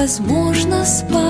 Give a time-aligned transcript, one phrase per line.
[0.00, 1.29] Невозможно спать.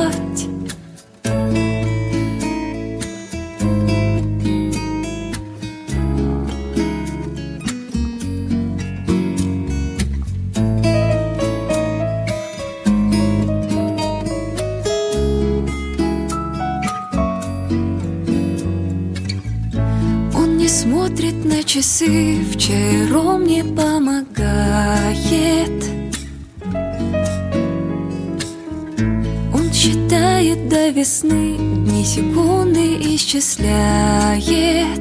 [31.20, 35.00] Весны Дни секунды исчисляет.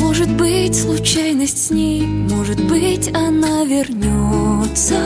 [0.00, 4.96] Может быть случайность с ней Может быть она вернется.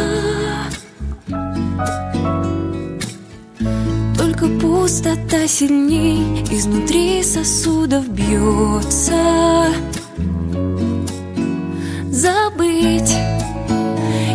[4.61, 9.73] Пустота сильней Изнутри сосудов бьется.
[12.11, 13.15] Забыть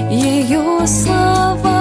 [0.10, 1.79] ее слова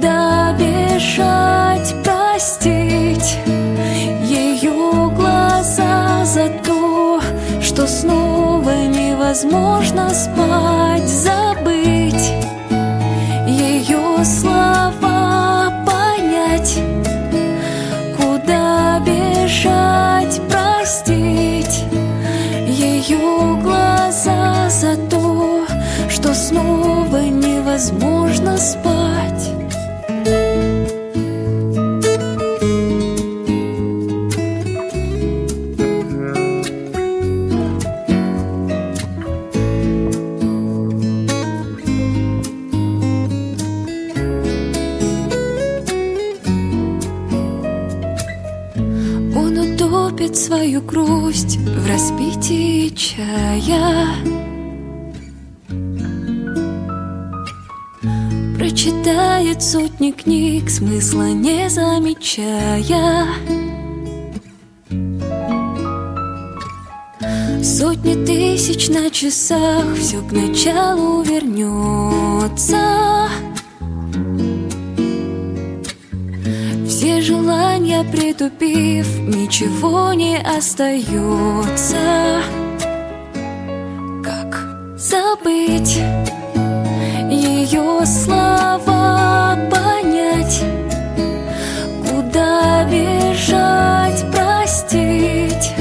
[0.00, 3.38] куда бежать Простить?
[4.22, 7.20] Ее глаза за то
[7.60, 12.32] Что снова невозможно спать Забыть.
[13.46, 15.70] Ее слова
[19.04, 21.84] бежать, простить?
[22.66, 25.64] Ее глаза за то,
[26.08, 28.99] что снова невозможно спать.
[50.50, 54.08] Свою грусть в распитии чая.
[58.58, 63.26] Прочитает сотни книг, смысла не замечая.
[67.62, 72.76] Сотни тысяч на часах, все к началу вернется
[77.30, 82.42] Желания притупив, ничего не остается.
[84.24, 84.66] Как
[84.96, 86.00] забыть
[87.30, 90.64] ее слова, понять,
[92.02, 95.72] куда бежать, простить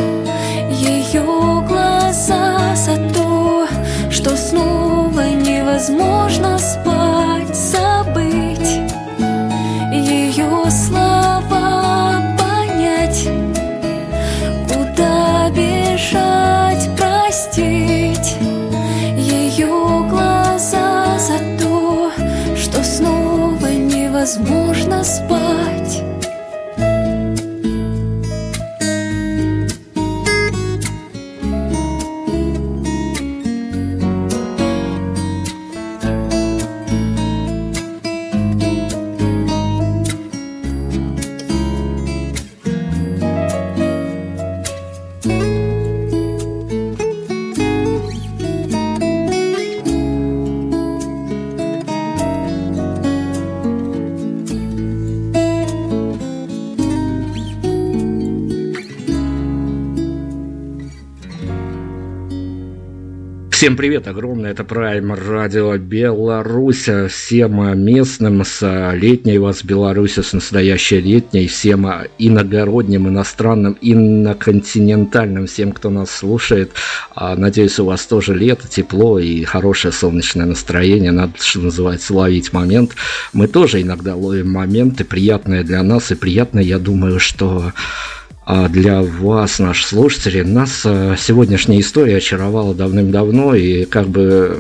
[0.70, 3.68] ее глаза за то,
[4.12, 6.29] что снова невозможно
[63.60, 71.02] Всем привет огромное, это Прайм Радио Беларусь, всем местным с летней вас Беларуси, с настоящей
[71.02, 71.86] летней, всем
[72.18, 76.72] иногородним, иностранным, иноконтинентальным, всем, кто нас слушает.
[77.14, 82.54] А, надеюсь, у вас тоже лето, тепло и хорошее солнечное настроение, надо, что называется, ловить
[82.54, 82.92] момент.
[83.34, 87.74] Мы тоже иногда ловим моменты, приятные для нас и приятные, я думаю, что
[88.50, 90.42] для вас, наши слушатели.
[90.42, 94.60] Нас э, сегодняшняя история очаровала давным-давно, и как бы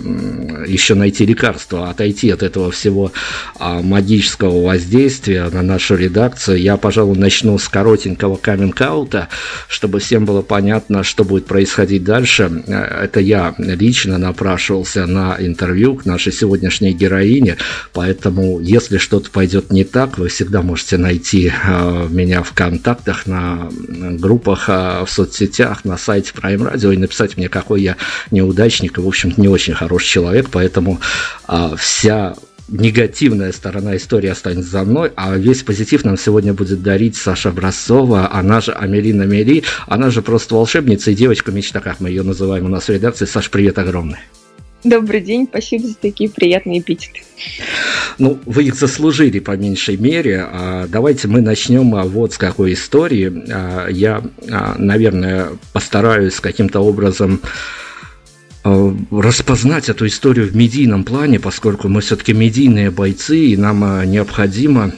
[0.68, 3.12] еще найти лекарство, отойти от этого всего
[3.58, 9.30] а, магического воздействия на нашу редакцию, я, пожалуй, начну с коротенького каминг-аута,
[9.68, 12.64] чтобы всем было понятно, что будет происходить дальше.
[12.68, 17.58] Э, это я лично напрашивался на интервью к нашей сегодняшней героине,
[17.94, 23.70] поэтому, если что-то пойдет не так, вы всегда можете найти э, меня в контактах на
[23.88, 27.98] группах а, в соцсетях, на сайте Prime Radio и написать мне, какой я
[28.32, 31.00] неудачник и, в общем-то, не очень хороший человек, поэтому
[31.48, 32.36] а, вся
[32.68, 38.32] негативная сторона истории останется за мной, а весь позитив нам сегодня будет дарить Саша Образцова,
[38.32, 42.70] она же Амелина Мели, она же просто волшебница и девочка-мечта, как мы ее называем у
[42.70, 43.26] нас в редакции.
[43.26, 44.20] Саш, привет огромный.
[44.84, 47.22] Добрый день, спасибо за такие приятные эпитеты.
[48.18, 50.46] Ну, вы их заслужили по меньшей мере.
[50.50, 53.44] А, давайте мы начнем а, вот с какой истории.
[53.52, 54.22] А, я,
[54.78, 57.42] наверное, постараюсь каким-то образом
[58.64, 64.92] распознать эту историю в медийном плане, поскольку мы все-таки медийные бойцы, и нам необходимо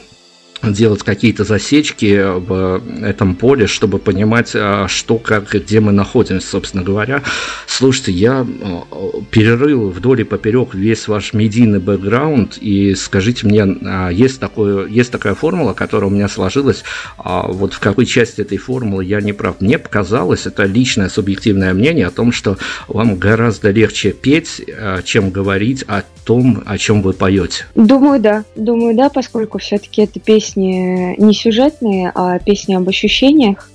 [0.63, 6.83] делать какие-то засечки в этом поле, чтобы понимать, а, что, как, где мы находимся, собственно
[6.83, 7.23] говоря.
[7.67, 8.83] Слушайте, я а,
[9.31, 15.11] перерыл вдоль и поперек весь ваш медийный бэкграунд, и скажите мне, а, есть, такое, есть
[15.11, 16.83] такая формула, которая у меня сложилась,
[17.17, 19.61] вот в какой части этой формулы я не прав.
[19.61, 24.61] Мне показалось, это личное субъективное мнение о том, что вам гораздо легче петь,
[25.05, 27.65] чем говорить о том, о чем вы поете.
[27.75, 28.43] Думаю, да.
[28.55, 33.69] Думаю, да, поскольку все-таки это песня песни не сюжетные, а песни об ощущениях.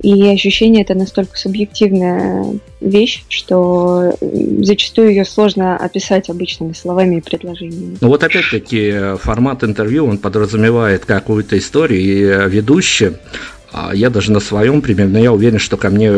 [0.00, 7.98] И ощущение это настолько субъективная вещь, что зачастую ее сложно описать обычными словами и предложениями.
[8.00, 13.14] Ну вот опять-таки формат интервью, он подразумевает какую-то историю, и ведущий а
[13.92, 16.10] я даже на своем примере, но я уверен, что ко мне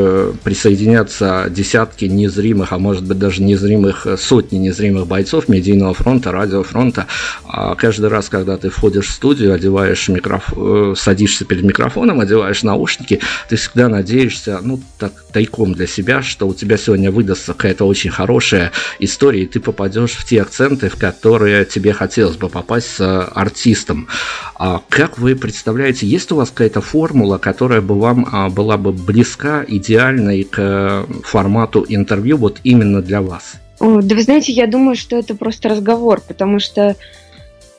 [0.44, 7.06] присоединятся десятки незримых, а может быть даже незримых, сотни незримых бойцов медийного фронта, радиофронта.
[7.44, 12.62] А каждый раз, когда ты входишь в студию, одеваешь микрофон, э, садишься перед микрофоном, одеваешь
[12.62, 17.84] наушники, ты всегда надеешься, ну, так, тайком для себя, что у тебя сегодня выдастся какая-то
[17.84, 22.96] очень хорошая история, и ты попадешь в те акценты, в которые тебе хотелось бы попасть
[22.96, 24.08] с артистом.
[24.54, 28.92] А как вы представляете, есть у вас какая-то формула, которая бы вам а, была бы
[28.92, 33.54] близка, идеальной к э, формату интервью вот именно для вас?
[33.80, 36.96] Да вы знаете, я думаю, что это просто разговор, потому что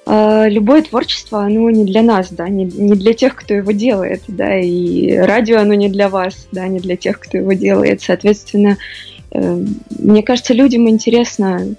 [0.05, 4.23] э, любое творчество, оно не для нас, да, не, не для тех, кто его делает,
[4.27, 8.01] да, и радио, оно не для вас, да, не для тех, кто его делает.
[8.01, 8.77] Соответственно,
[9.31, 9.63] э,
[9.99, 11.75] мне кажется, людям интересно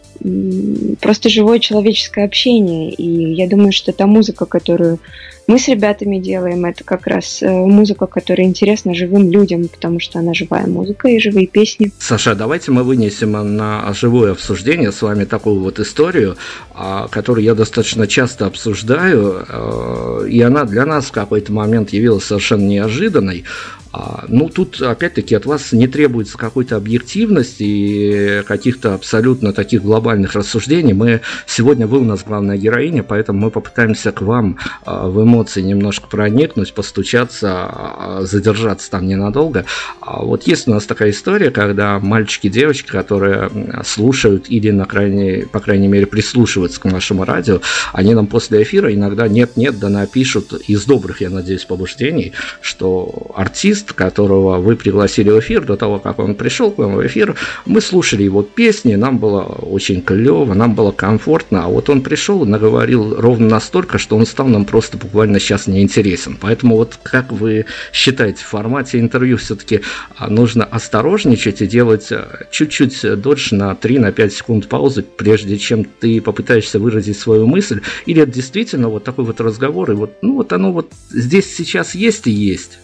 [1.01, 5.01] просто живое человеческое общение, и я думаю, что та музыка, которую
[5.47, 6.65] мы с ребятами делаем.
[6.65, 11.19] Это как раз э, музыка, которая интересна живым людям, потому что она живая музыка и
[11.19, 11.93] живые песни.
[11.99, 16.37] Саша, давайте мы вынесем на живое обсуждение с вами такую вот историю,
[16.75, 22.25] а, которую я достаточно часто обсуждаю, э, и она для нас в какой-то момент явилась
[22.25, 23.45] совершенно неожиданной.
[23.93, 30.35] А, ну, тут, опять-таки, от вас не требуется какой-то объективности и каких-то абсолютно таких глобальных
[30.35, 30.95] рассуждений.
[30.95, 35.63] Мы сегодня, вы у нас главная героиня, поэтому мы попытаемся к вам а, в эмоции
[35.63, 39.65] немножко проникнуть, постучаться, а, задержаться там ненадолго.
[40.01, 43.51] Вот есть у нас такая история, когда мальчики и девочки, которые
[43.85, 47.61] слушают или, на крайней, по крайней мере, прислушиваются к нашему радио,
[47.93, 53.93] они нам после эфира иногда нет-нет, да напишут из добрых, я надеюсь, побуждений, что артист
[53.93, 57.81] которого вы пригласили в эфир, до того, как он пришел к вам в эфир, мы
[57.81, 63.15] слушали его песни, нам было очень клево, нам было комфортно, а вот он пришел наговорил
[63.19, 66.37] ровно настолько, что он стал нам просто буквально сейчас неинтересен.
[66.41, 69.81] Поэтому вот как вы считаете, в формате интервью все-таки
[70.17, 76.21] а, нужно осторожничать и делать а, чуть-чуть дольше на 3-5 секунд паузы, прежде чем ты
[76.21, 80.53] попытаешься выразить свою мысль, или это действительно вот такой вот разговор, и вот, ну вот
[80.53, 82.79] оно вот здесь сейчас есть и есть.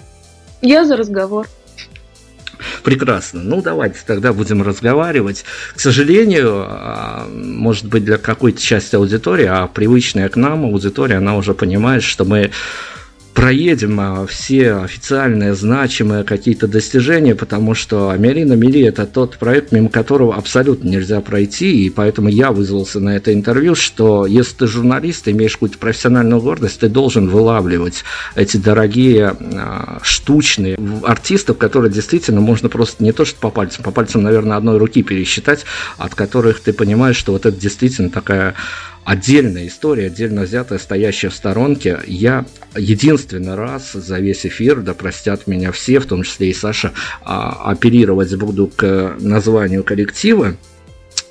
[0.61, 1.47] Я за разговор.
[2.83, 3.43] Прекрасно.
[3.43, 5.45] Ну, давайте тогда будем разговаривать.
[5.75, 11.37] К сожалению, а, может быть, для какой-то части аудитории, а привычная к нам аудитория, она
[11.37, 12.51] уже понимает, что мы
[13.39, 19.91] проедем а, все официальные, значимые какие-то достижения, потому что Америна Мили– это тот проект, мимо
[19.91, 25.29] которого абсолютно нельзя пройти, и поэтому я вызвался на это интервью, что если ты журналист,
[25.29, 28.03] имеешь какую-то профессиональную гордость, ты должен вылавливать
[28.35, 33.93] эти дорогие а, штучные артистов, которые действительно можно просто не то что по пальцам, по
[33.93, 35.65] пальцам, наверное, одной руки пересчитать,
[35.97, 38.57] от которых ты понимаешь, что вот это действительно такая
[39.09, 41.99] отдельная история, отдельно взятая, стоящая в сторонке.
[42.07, 42.45] Я
[42.77, 47.71] единственный раз за весь эфир, да простят меня все, в том числе и Саша, а,
[47.71, 50.57] оперировать буду к названию коллектива.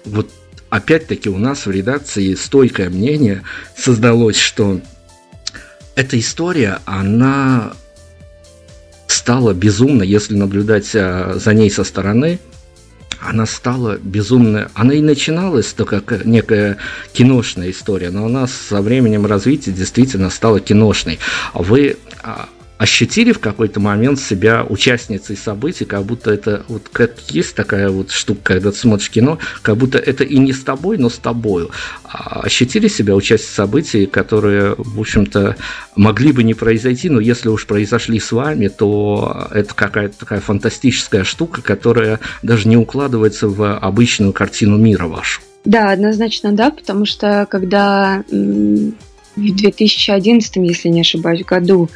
[0.05, 0.31] Вот
[0.72, 3.43] опять-таки у нас в редакции стойкое мнение
[3.77, 4.81] создалось, что
[5.93, 7.74] эта история, она
[9.05, 12.39] стала безумно, если наблюдать а, за ней со стороны,
[13.21, 14.69] она стала безумно...
[14.74, 16.77] Она и начиналась то как некая
[17.13, 21.19] киношная история, но она со временем развития действительно стала киношной.
[21.53, 27.55] Вы а, ощутили в какой-то момент себя участницей событий, как будто это вот как есть
[27.55, 31.10] такая вот штука, когда ты смотришь кино, как будто это и не с тобой, но
[31.10, 31.72] с тобою.
[32.03, 35.55] А ощутили себя участием событий, которые, в общем-то,
[35.96, 41.24] могли бы не произойти, но если уж произошли с вами, то это какая-то такая фантастическая
[41.24, 45.41] штука, которая даже не укладывается в обычную картину мира вашу.
[45.65, 48.93] Да, однозначно да, потому что когда в
[49.36, 51.89] 2011, если не ошибаюсь, году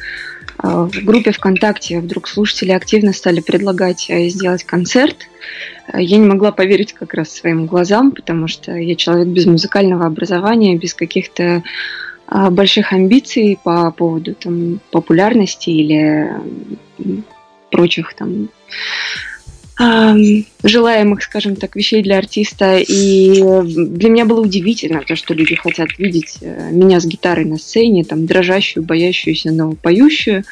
[0.62, 5.28] в группе ВКонтакте вдруг слушатели активно стали предлагать э, сделать концерт.
[5.92, 10.06] Э, я не могла поверить как раз своим глазам, потому что я человек без музыкального
[10.06, 11.62] образования, без каких-то
[12.28, 16.30] а, больших амбиций по поводу там, популярности или
[17.70, 18.48] прочих там
[20.62, 22.78] желаемых, скажем так, вещей для артиста.
[22.78, 27.58] И для меня было удивительно то, что люди хотят видеть э, меня с гитарой на
[27.58, 30.44] сцене, там, дрожащую, боящуюся, но поющую.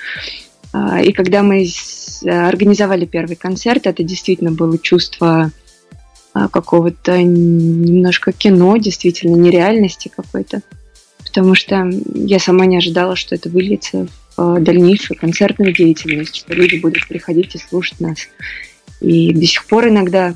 [0.73, 1.67] А, и когда мы
[2.25, 5.51] организовали первый концерт, это действительно было чувство
[6.33, 10.63] а, какого-то немножко кино, действительно нереальности какой-то.
[11.19, 14.07] Потому что я сама не ожидала, что это выльется
[14.37, 18.29] в э, дальнейшую концертную деятельность, что люди будут приходить и слушать нас.
[19.01, 20.35] И до сих пор иногда,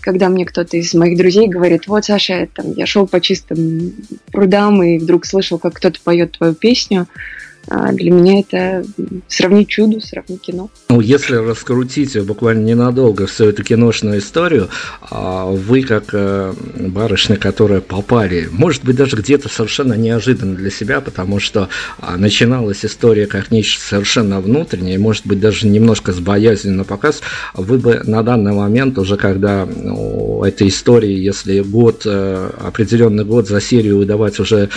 [0.00, 3.94] когда мне кто-то из моих друзей говорит, вот, Саша, там, я шел по чистым
[4.32, 7.06] прудам и вдруг слышал, как кто-то поет твою песню,
[7.68, 8.84] для меня это
[9.28, 10.70] сравнить чудо, сравнить кино.
[10.88, 14.68] Ну, если раскрутить буквально ненадолго всю эту киношную историю,
[15.00, 21.00] а вы как э, барышня, которая попали, может быть, даже где-то совершенно неожиданно для себя,
[21.00, 21.68] потому что
[21.98, 27.20] а, начиналась история как нечто совершенно внутреннее, может быть, даже немножко с боязнью на показ,
[27.54, 33.48] вы бы на данный момент, уже когда ну, этой истории, если год, э, определенный год
[33.48, 34.68] за серию выдавать уже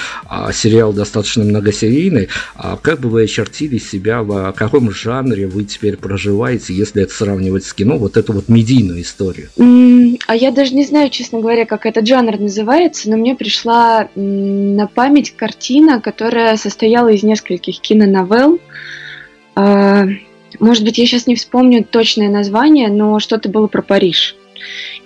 [0.53, 2.29] сериал достаточно многосерийный,
[2.81, 7.73] как бы вы очертили себя, в каком жанре вы теперь проживаете, если это сравнивать с
[7.73, 9.49] кино, вот эту вот медийную историю?
[10.27, 14.87] А я даже не знаю, честно говоря, как этот жанр называется, но мне пришла на
[14.87, 18.59] память картина, которая состояла из нескольких киноновелл.
[19.55, 20.05] А,
[20.59, 24.35] может быть, я сейчас не вспомню точное название, но что-то было про Париж.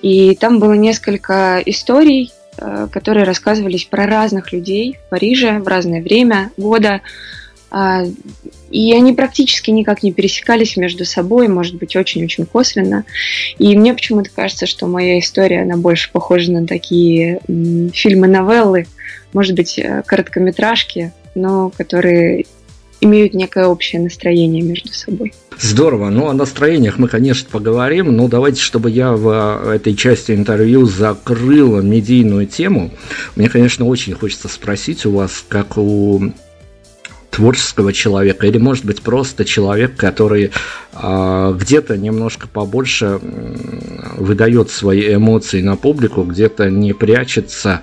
[0.02, 6.02] И там было несколько историй, а, которые рассказывались про разных людей в Париже в разное
[6.02, 7.02] время года.
[7.74, 8.04] А,
[8.70, 13.04] и они практически никак не пересекались между собой, может быть, очень-очень косвенно.
[13.58, 18.86] И мне почему-то кажется, что моя история, она больше похожа на такие фильмы-новеллы,
[19.34, 22.46] может быть, э, короткометражки, но которые
[23.02, 25.34] имеют некое общее настроение между собой.
[25.60, 26.10] Здорово.
[26.10, 31.82] Ну, о настроениях мы, конечно, поговорим, но давайте, чтобы я в этой части интервью закрыл
[31.82, 32.92] медийную тему.
[33.36, 36.32] Мне, конечно, очень хочется спросить у вас, как у
[37.34, 40.52] творческого человека, или может быть просто человек, который
[40.94, 43.20] э, где-то немножко побольше
[44.18, 47.82] выдает свои эмоции на публику, где-то не прячется.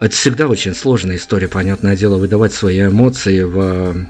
[0.00, 4.08] Это всегда очень сложная история, понятное дело, выдавать свои эмоции в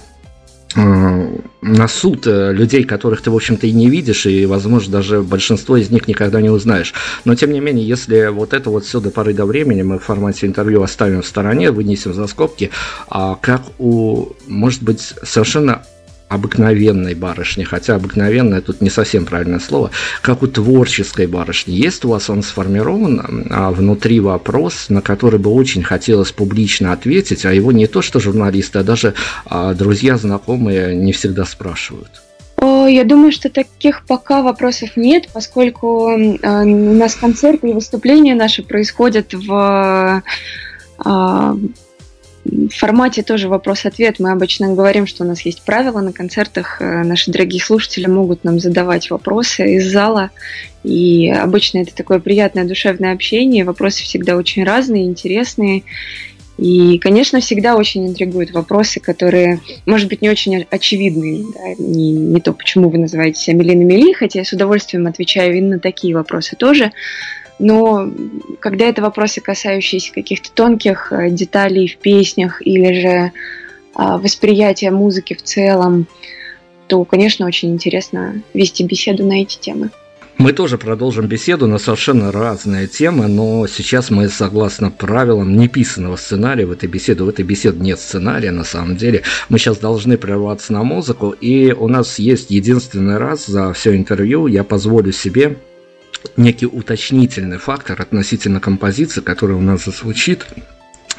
[0.74, 5.76] на суд э, людей, которых ты, в общем-то, и не видишь, и, возможно, даже большинство
[5.76, 6.92] из них никогда не узнаешь.
[7.24, 10.02] Но, тем не менее, если вот это вот все до поры до времени мы в
[10.02, 12.70] формате интервью оставим в стороне, вынесем за скобки,
[13.08, 15.84] а как у, может быть, совершенно
[16.28, 19.90] обыкновенной барышни, хотя обыкновенная тут не совсем правильное слово,
[20.22, 21.72] как у творческой барышни.
[21.72, 27.44] Есть у вас он сформирован а, внутри вопрос, на который бы очень хотелось публично ответить,
[27.44, 29.14] а его не то что журналисты, а даже
[29.44, 32.22] а, друзья, знакомые не всегда спрашивают?
[32.60, 38.62] Я думаю, что таких пока вопросов нет, поскольку а, у нас концерты и выступления наши
[38.62, 40.22] происходят в
[40.98, 41.56] а,
[42.44, 44.16] в формате тоже вопрос-ответ.
[44.18, 46.80] Мы обычно говорим, что у нас есть правила на концертах.
[46.80, 50.30] Э, наши дорогие слушатели могут нам задавать вопросы из зала.
[50.82, 53.64] И обычно это такое приятное душевное общение.
[53.64, 55.84] Вопросы всегда очень разные, интересные.
[56.58, 61.44] И, конечно, всегда очень интригуют вопросы, которые, может быть, не очень очевидные.
[61.52, 61.74] Да?
[61.78, 65.76] Не, не то, почему вы называете себя Милиной Мели, хотя я с удовольствием отвечаю именно
[65.76, 66.92] на такие вопросы тоже.
[67.58, 68.10] Но
[68.60, 73.32] когда это вопросы, касающиеся каких-то тонких э, деталей в песнях или же
[73.94, 76.06] а, восприятия музыки в целом,
[76.88, 79.90] то, конечно, очень интересно вести беседу на эти темы.
[80.36, 86.66] Мы тоже продолжим беседу на совершенно разные темы, но сейчас мы, согласно правилам неписанного сценария
[86.66, 90.72] в этой беседе, в этой беседе нет сценария на самом деле, мы сейчас должны прерваться
[90.72, 95.56] на музыку, и у нас есть единственный раз за все интервью, я позволю себе
[96.36, 100.46] некий уточнительный фактор относительно композиции, которая у нас зазвучит,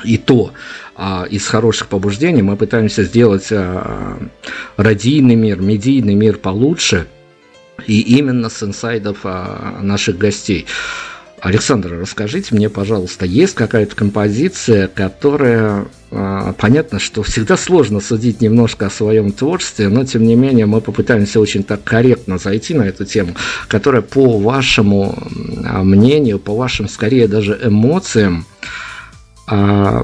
[0.03, 0.53] и то
[0.95, 4.19] а, из хороших побуждений мы пытаемся сделать а,
[4.77, 7.07] радийный мир, медийный мир получше,
[7.87, 10.65] и именно с инсайдов а, наших гостей.
[11.45, 18.87] Александр, расскажите мне, пожалуйста, есть какая-то композиция, которая а, понятно, что всегда сложно судить немножко
[18.87, 23.05] о своем творчестве, но тем не менее мы попытаемся очень так корректно зайти на эту
[23.05, 23.35] тему,
[23.67, 25.15] которая по вашему
[25.63, 28.47] а, мнению, по вашим скорее даже эмоциям
[29.45, 30.03] а,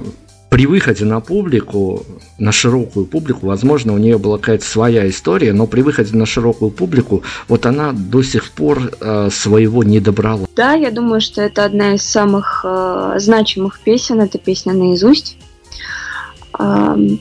[0.51, 2.05] при выходе на публику,
[2.37, 6.71] на широкую публику, возможно, у нее была какая-то своя история, но при выходе на широкую
[6.71, 10.47] публику, вот она до сих пор э, своего не добрала.
[10.55, 15.37] Да, я думаю, что это одна из самых э, значимых песен, это песня наизусть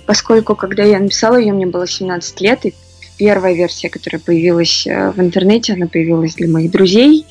[0.06, 2.74] поскольку когда я написала ее, мне было 17 лет, и
[3.16, 7.26] первая версия, которая появилась э, в интернете, она появилась для моих друзей,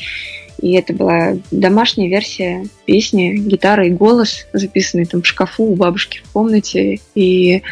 [0.62, 6.22] и это была домашняя версия песни, гитара и голос, записанный там в шкафу у бабушки
[6.24, 7.00] в комнате.
[7.16, 7.64] И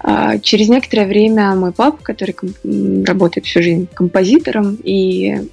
[0.00, 2.34] а, через некоторое время мой папа, который
[3.04, 5.48] работает всю жизнь композитором и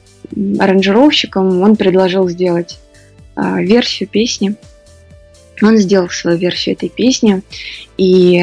[0.60, 2.80] аранжировщиком, он предложил сделать
[3.36, 4.56] а, версию песни
[5.62, 7.42] он сделал свою версию этой песни,
[7.98, 8.34] и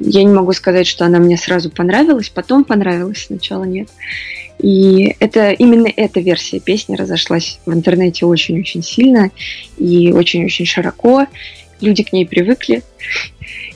[0.00, 3.88] я не могу сказать, что она мне сразу понравилась, потом понравилась, сначала нет.
[4.64, 9.30] И это именно эта версия песни разошлась в интернете очень-очень сильно
[9.76, 11.26] и очень-очень широко.
[11.82, 12.82] Люди к ней привыкли.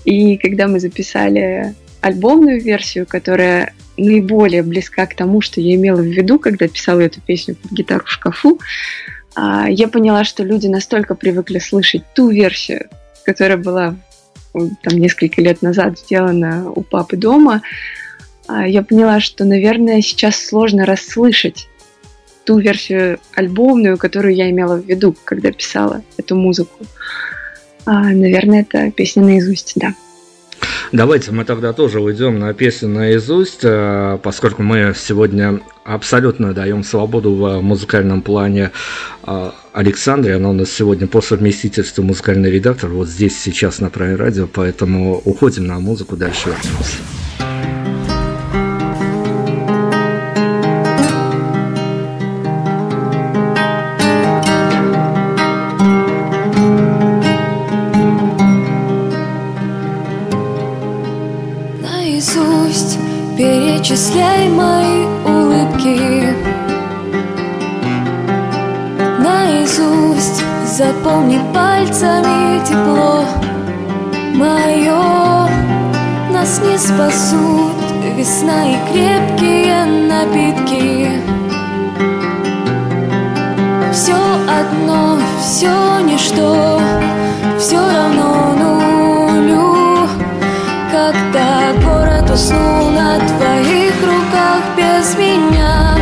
[0.07, 6.07] И когда мы записали альбомную версию, которая наиболее близка к тому, что я имела в
[6.07, 8.59] виду, когда писала эту песню под гитару в шкафу,
[9.35, 12.88] а, я поняла, что люди настолько привыкли слышать ту версию,
[13.27, 13.94] которая была
[14.55, 17.61] там несколько лет назад сделана у папы дома,
[18.49, 21.69] я поняла, что, наверное, сейчас сложно расслышать
[22.45, 26.87] ту версию альбомную, которую я имела в виду, когда писала эту музыку.
[27.85, 29.95] А, наверное, это песня наизусть, да.
[30.93, 37.35] Давайте мы тогда тоже уйдем на песню наизусть, э, поскольку мы сегодня абсолютно даем свободу
[37.35, 38.71] в музыкальном плане
[39.27, 40.37] э, Александре.
[40.37, 45.21] Она у нас сегодня по совместительству музыкальный редактор вот здесь сейчас на Прайм Радио, поэтому
[45.25, 47.17] уходим на музыку, дальше вернемся.
[63.99, 66.35] Перечисляй мои улыбки.
[69.19, 73.25] Наизусть запомни пальцами тепло
[74.35, 75.49] мое
[76.31, 77.73] Нас не спасут
[78.17, 81.11] весна и крепкие напитки.
[83.93, 84.15] Все
[84.61, 86.81] одно, все ничто,
[87.59, 88.38] все равно
[92.29, 95.97] город уснул на твоих руках без меня.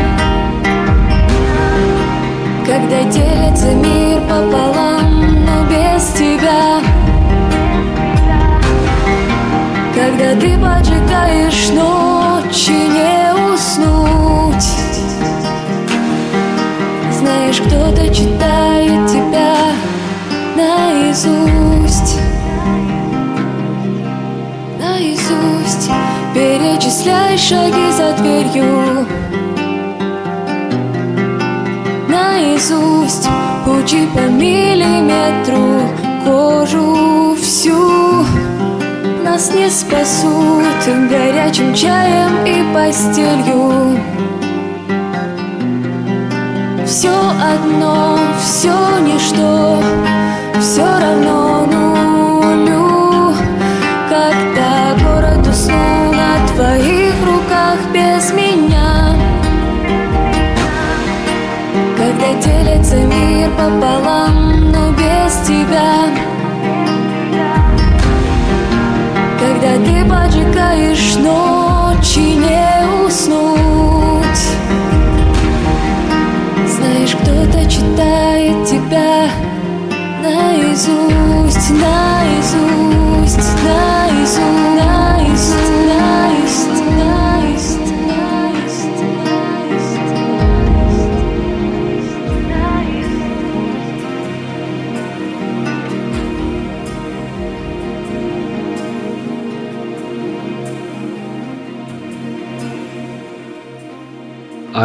[2.66, 4.85] Когда делится мир пополам,
[26.96, 29.06] Перечисляй шаги за дверью
[32.08, 33.28] Наизусть
[33.66, 35.82] Учи по миллиметру
[36.24, 38.24] кожу всю
[39.22, 40.64] нас не спасут
[41.10, 44.00] горячим чаем и постелью.
[46.86, 47.12] Все
[47.54, 49.82] одно, все ничто,
[50.58, 51.95] все равно нулю.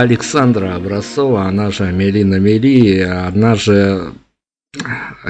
[0.01, 4.13] Александра Образцова, она же Мелина Мели, она же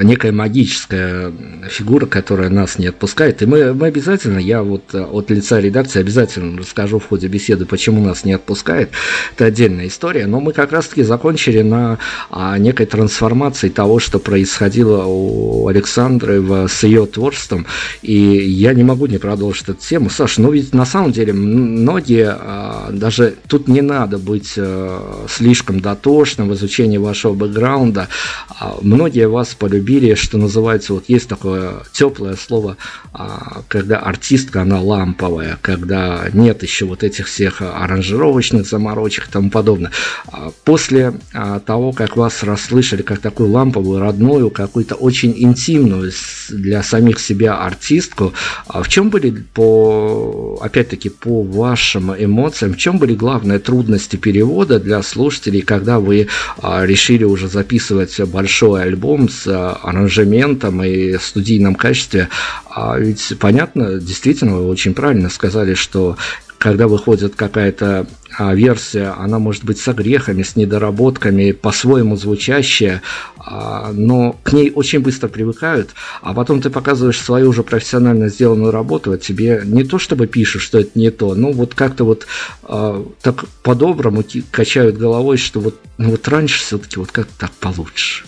[0.02, 1.32] некая магическая
[1.68, 3.42] фигура, которая нас не отпускает.
[3.42, 8.04] И мы, мы обязательно, я вот от лица редакции обязательно расскажу в ходе беседы, почему
[8.04, 8.90] нас не отпускает.
[9.34, 10.26] Это отдельная история.
[10.26, 11.98] Но мы как раз-таки закончили на
[12.30, 17.66] а, некой трансформации того, что происходило у Александры с ее творчеством.
[18.02, 20.10] И я не могу не продолжить эту тему.
[20.10, 25.80] Саша, ну ведь на самом деле многие, а, даже тут не надо быть а, слишком
[25.80, 28.08] дотошным в изучении вашего бэкграунда.
[28.48, 32.76] А, многие вас полюбили, что называется, вот есть такое теплое слово,
[33.12, 39.50] а, когда артистка, она ламповая, когда нет еще вот этих всех аранжировочных заморочек и тому
[39.50, 39.90] подобное.
[40.28, 46.12] А, после а, того, как вас расслышали как такую ламповую, родную, какую-то очень интимную
[46.48, 48.32] для самих себя артистку,
[48.66, 55.02] в чем были по, опять-таки, по вашим эмоциям, в чем были главные трудности перевода для
[55.02, 56.28] слушателей, когда вы
[56.62, 59.46] решили уже записывать большой альбом с
[59.82, 62.28] аранжементом и студийном качестве.
[62.70, 66.16] А ведь понятно, действительно, вы очень правильно сказали, что
[66.62, 68.06] когда выходит какая-то
[68.38, 73.02] а, версия, она может быть с огрехами, с недоработками, по-своему звучащая,
[73.36, 75.90] а, но к ней очень быстро привыкают,
[76.20, 80.62] а потом ты показываешь свою уже профессионально сделанную работу, а тебе не то чтобы пишут,
[80.62, 82.28] что это не то, но вот как-то вот
[82.62, 88.24] а, так по-доброму качают головой, что вот, ну вот раньше все-таки вот как так получше.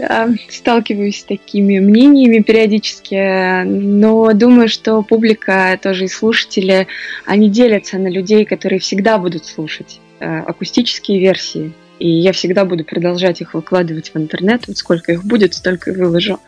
[0.00, 6.88] А, сталкиваюсь с такими мнениями периодически, но думаю, что публика, тоже и слушатели,
[7.24, 11.72] они делятся на людей, которые всегда будут слушать э, акустические версии.
[11.98, 14.66] И я всегда буду продолжать их выкладывать в интернет.
[14.66, 16.40] Вот сколько их будет, столько и выложу.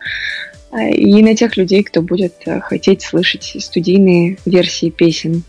[0.71, 5.43] А, и на тех людей, кто будет э, хотеть слышать студийные версии песен.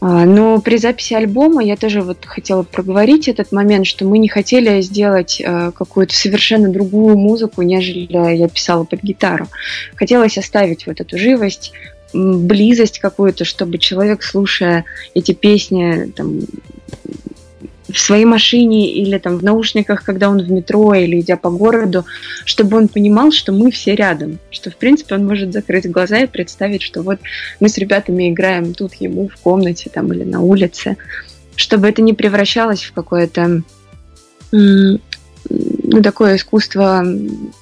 [0.00, 4.28] А, но при записи альбома я тоже вот хотела проговорить этот момент, что мы не
[4.28, 9.46] хотели сделать э, какую-то совершенно другую музыку, нежели я писала под гитару.
[9.94, 11.72] Хотелось оставить вот эту живость,
[12.12, 14.84] близость какую-то, чтобы человек, слушая
[15.14, 16.40] эти песни, там,
[17.92, 22.04] в своей машине или там в наушниках, когда он в метро или идя по городу,
[22.44, 26.26] чтобы он понимал, что мы все рядом, что в принципе он может закрыть глаза и
[26.26, 27.18] представить, что вот
[27.60, 30.96] мы с ребятами играем тут ему в комнате там или на улице,
[31.56, 33.62] чтобы это не превращалось в какое-то
[35.48, 37.04] ну, такое искусство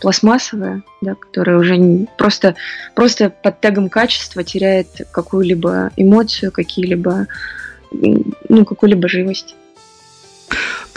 [0.00, 2.54] пластмассовое, да, которое уже не, просто,
[2.94, 7.26] просто под тегом качества теряет какую-либо эмоцию, какие-либо,
[7.92, 9.54] ну, какую-либо живость.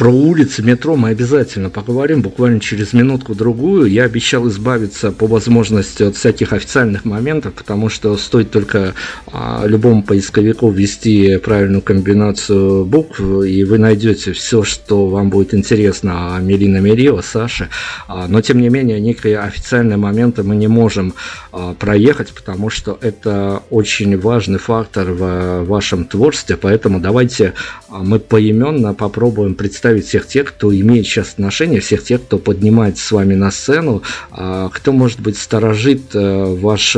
[0.01, 3.85] Про улицы, метро мы обязательно поговорим буквально через минутку-другую.
[3.85, 8.95] Я обещал избавиться по возможности от всяких официальных моментов, потому что стоит только
[9.31, 16.35] а, любому поисковику ввести правильную комбинацию букв, и вы найдете все, что вам будет интересно
[16.35, 17.69] о Мелина Мерио, Саше.
[18.07, 21.13] А, но, тем не менее, некие официальные моменты мы не можем
[21.51, 27.53] а, проехать, потому что это очень важный фактор в вашем творчестве, поэтому давайте
[27.87, 32.37] а, мы поименно попробуем представить представить всех тех, кто имеет сейчас отношение, всех тех, кто
[32.37, 36.95] поднимает с вами на сцену, а, кто, может быть, сторожит э, ваш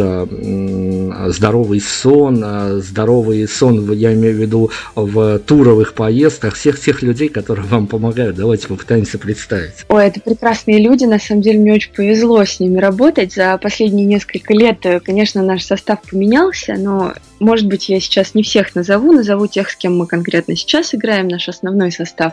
[1.28, 7.30] здоровый сон, а, здоровый сон, я имею в виду в туровых поездках, всех тех людей,
[7.30, 8.36] которые вам помогают.
[8.36, 9.86] Давайте попытаемся представить.
[9.90, 13.34] Ой, это прекрасные люди, на самом деле мне очень повезло с ними работать.
[13.34, 18.44] За последние несколько лет, э, конечно, наш состав поменялся, но может быть, я сейчас не
[18.44, 22.33] всех назову, назову тех, с кем мы конкретно сейчас играем, наш основной состав.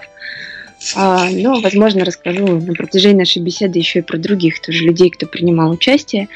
[0.96, 5.26] А, но, возможно, расскажу на протяжении нашей беседы еще и про других тоже людей, кто
[5.26, 6.28] принимал участие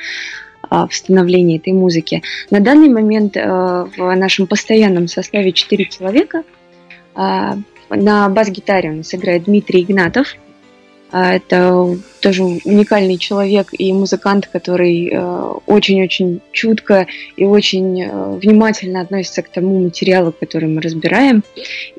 [0.63, 2.23] а, в становлении этой музыки.
[2.51, 6.43] На данный момент а, в нашем постоянном составе 4 человека.
[7.15, 7.57] А,
[7.91, 10.37] на бас-гитаре у нас играет Дмитрий Игнатов,
[11.17, 19.43] это тоже уникальный человек и музыкант, который э, очень-очень чутко и очень э, внимательно относится
[19.43, 21.45] к тому материалу, который мы разбираем.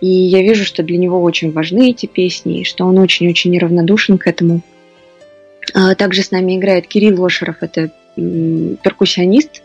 [0.01, 4.17] И я вижу, что для него очень важны эти песни, и что он очень-очень неравнодушен
[4.17, 4.61] к этому.
[5.73, 9.61] А, также с нами играет Кирилл Лошеров, это перкуссионист.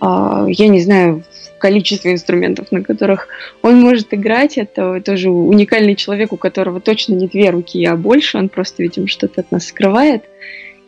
[0.00, 1.24] А, я не знаю,
[1.58, 3.28] количество инструментов, на которых
[3.62, 4.58] он может играть.
[4.58, 8.38] Это тоже уникальный человек, у которого точно не две руки, а больше.
[8.38, 10.24] Он просто, видимо, что-то от нас скрывает.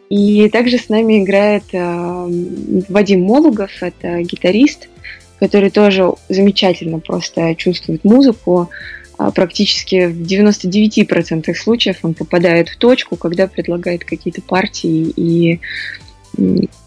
[0.09, 2.28] И также с нами играет э,
[2.88, 4.88] Вадим Молугов, это гитарист,
[5.38, 8.70] который тоже замечательно просто чувствует музыку.
[9.18, 15.61] А практически в 99% случаев он попадает в точку, когда предлагает какие-то партии и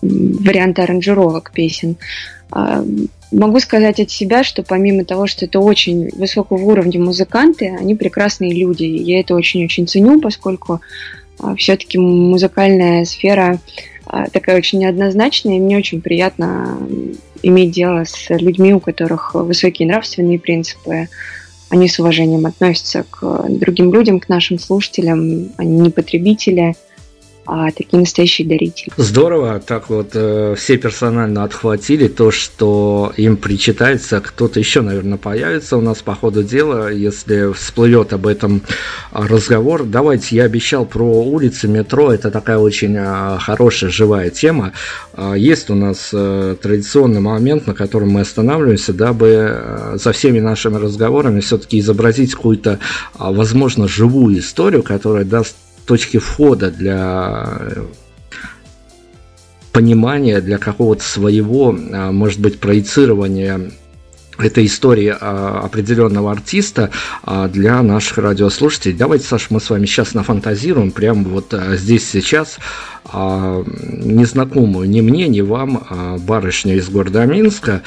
[0.01, 1.97] варианты аранжировок песен.
[2.55, 2.85] А,
[3.31, 8.53] могу сказать от себя, что помимо того, что это очень высокого уровня музыканты, они прекрасные
[8.53, 8.83] люди.
[8.83, 10.79] Я это очень-очень ценю, поскольку
[11.39, 13.59] а, все-таки музыкальная сфера
[14.05, 16.77] а, такая очень неоднозначная, и мне очень приятно
[17.41, 21.09] иметь дело с людьми, у которых высокие нравственные принципы,
[21.69, 26.75] они с уважением относятся к другим людям, к нашим слушателям, они не потребители–
[27.45, 28.91] а такие настоящие дарители.
[28.95, 35.77] Здорово, так вот э, все персонально отхватили то, что им причитается, кто-то еще, наверное, появится
[35.77, 38.61] у нас по ходу дела, если всплывет об этом
[39.11, 39.83] разговор.
[39.83, 44.71] Давайте, я обещал про улицы, метро, это такая очень э, хорошая, живая тема.
[45.13, 50.39] Э, есть у нас э, традиционный момент, на котором мы останавливаемся, дабы э, за всеми
[50.39, 52.77] нашими разговорами все-таки изобразить какую-то, э,
[53.17, 57.59] возможно, живую историю, которая даст точки входа для
[59.73, 63.71] понимания, для какого-то своего, а, может быть, проецирования
[64.37, 66.91] этой истории а, определенного артиста
[67.23, 68.95] а, для наших радиослушателей.
[68.95, 72.57] Давайте, Саша, мы с вами сейчас нафантазируем, прямо вот здесь сейчас
[73.11, 75.83] незнакомую ни мне, ни вам
[76.25, 77.83] барышню из города Минска,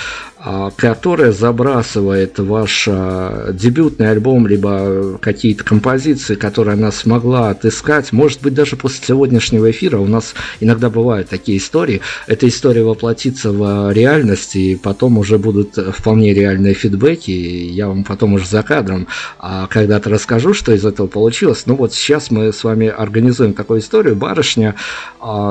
[0.48, 8.12] а, которая забрасывает ваш а, дебютный альбом, либо какие-то композиции, которые она смогла отыскать.
[8.12, 12.00] Может быть, даже после сегодняшнего эфира у нас иногда бывают такие истории.
[12.28, 17.32] Эта история воплотится в реальности, и потом уже будут вполне реальные фидбэки.
[17.32, 19.08] Я вам потом уже за кадром
[19.40, 21.64] а, когда-то расскажу, что из этого получилось.
[21.66, 24.14] Ну вот сейчас мы с вами организуем такую историю.
[24.14, 24.76] Барышня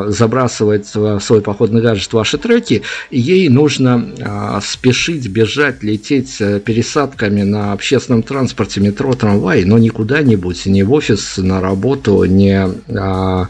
[0.08, 7.74] забрасывает в свой походный гаджет ваши треки, ей нужно спешить, бежать, лететь э, пересадками на
[7.74, 13.48] общественном транспорте, метро, трамвай, но не куда-нибудь, не в офис, на работу, не а,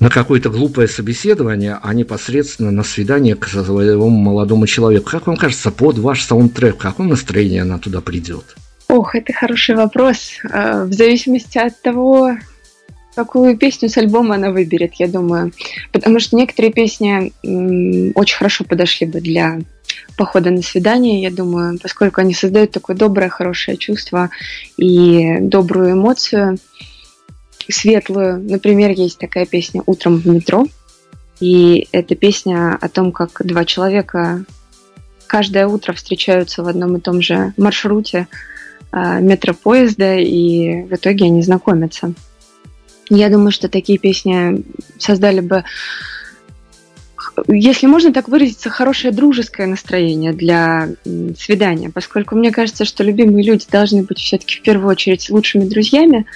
[0.00, 5.10] на какое-то глупое собеседование, а непосредственно на свидание к своему молодому человеку.
[5.10, 8.56] Как вам кажется, под ваш саундтрек, в каком настроении она туда придет?
[8.88, 10.38] Ох, это хороший вопрос.
[10.50, 12.36] А, в зависимости от того,
[13.14, 15.52] какую песню с альбома она выберет, я думаю.
[15.92, 17.32] Потому что некоторые песни
[18.14, 19.60] очень хорошо подошли бы для
[20.16, 24.30] похода на свидание, я думаю, поскольку они создают такое доброе, хорошее чувство
[24.76, 26.58] и добрую эмоцию,
[27.68, 28.40] светлую.
[28.40, 30.66] Например, есть такая песня «Утром в метро»,
[31.40, 34.44] и это песня о том, как два человека
[35.26, 38.28] каждое утро встречаются в одном и том же маршруте
[38.92, 42.14] э, метропоезда, и в итоге они знакомятся.
[43.10, 44.64] Я думаю, что такие песни
[44.98, 45.64] создали бы
[47.48, 50.90] если можно так выразиться, хорошее дружеское настроение для
[51.36, 56.26] свидания, поскольку мне кажется, что любимые люди должны быть все-таки в первую очередь лучшими друзьями.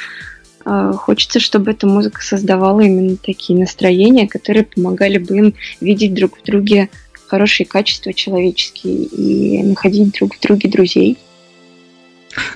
[0.64, 6.38] А, хочется, чтобы эта музыка создавала именно такие настроения, которые помогали бы им видеть друг
[6.38, 6.88] в друге
[7.26, 11.18] хорошие качества человеческие и находить друг в друге друзей.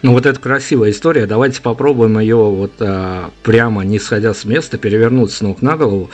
[0.02, 1.26] Ну вот это красивая история.
[1.26, 6.10] Давайте попробуем ее вот а, прямо не сходя с места перевернуть с ног на голову.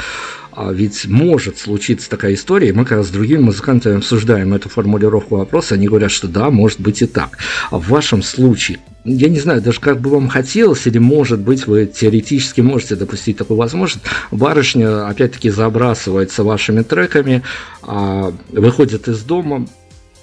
[0.60, 5.36] А ведь может случиться такая история, мы как раз с другими музыкантами обсуждаем эту формулировку
[5.36, 7.38] вопроса, они говорят, что да, может быть и так.
[7.70, 11.68] А в вашем случае, я не знаю, даже как бы вам хотелось, или может быть
[11.68, 17.44] вы теоретически можете допустить такую возможность, барышня опять-таки забрасывается вашими треками,
[17.82, 19.64] а, выходит из дома,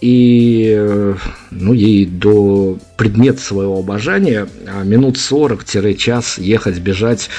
[0.06, 1.16] и
[1.50, 7.30] ну, ей до предмета своего обожания а, минут 40-час ехать, бежать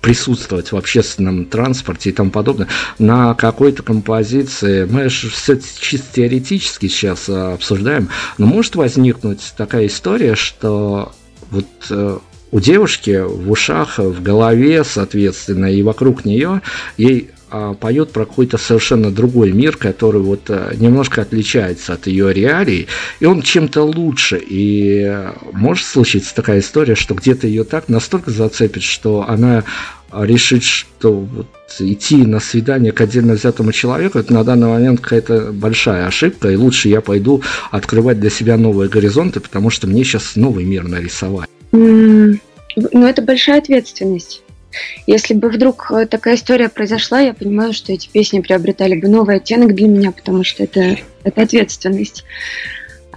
[0.00, 6.86] присутствовать в общественном транспорте и тому подобное, на какой-то композиции, мы же все чисто теоретически
[6.86, 11.12] сейчас а, обсуждаем, но может возникнуть такая история, что
[11.50, 12.18] вот э,
[12.52, 16.62] у девушки в ушах, в голове, соответственно, и вокруг нее
[16.96, 17.41] ей а,
[17.80, 22.86] поет про какой-то совершенно другой мир, который вот а, немножко отличается от ее реалий,
[23.20, 24.38] и он чем-то лучше.
[24.38, 29.64] И э, может случиться такая история, что где-то ее так настолько зацепит, что она
[30.12, 31.46] решит, что вот
[31.78, 36.56] идти на свидание к отдельно взятому человеку, это на данный момент какая-то большая ошибка, и
[36.56, 41.48] лучше я пойду открывать для себя новые горизонты, потому что мне сейчас новый мир нарисовать.
[41.72, 42.38] Mm,
[42.76, 44.42] ну, это большая ответственность.
[45.06, 49.36] Если бы вдруг э, такая история произошла, я понимаю, что эти песни приобретали бы новый
[49.36, 52.24] оттенок для меня, потому что это, это ответственность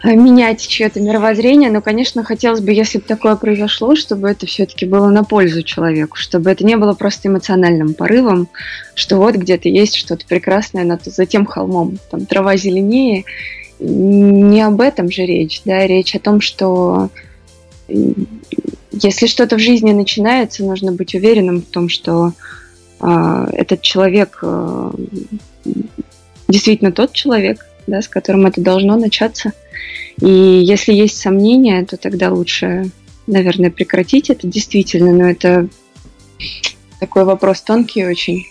[0.03, 4.85] э, менять чье-то мировоззрение, но, конечно, хотелось бы, если бы такое произошло, чтобы это все-таки
[4.85, 8.49] было на пользу человеку, чтобы это не было просто эмоциональным порывом,
[8.93, 13.25] что вот где-то есть что-то прекрасное над, за тем холмом, там трава зеленее.
[13.77, 17.09] Не об этом же речь, да, речь о том, что
[19.01, 22.33] если что-то в жизни начинается, нужно быть уверенным в том, что
[23.01, 24.91] э, этот человек э,
[26.47, 29.51] действительно тот человек, да, с которым это должно начаться.
[30.21, 32.89] И если есть сомнения, то тогда лучше,
[33.27, 35.67] наверное, прекратить это действительно, но это
[36.99, 38.45] такой вопрос тонкий очень.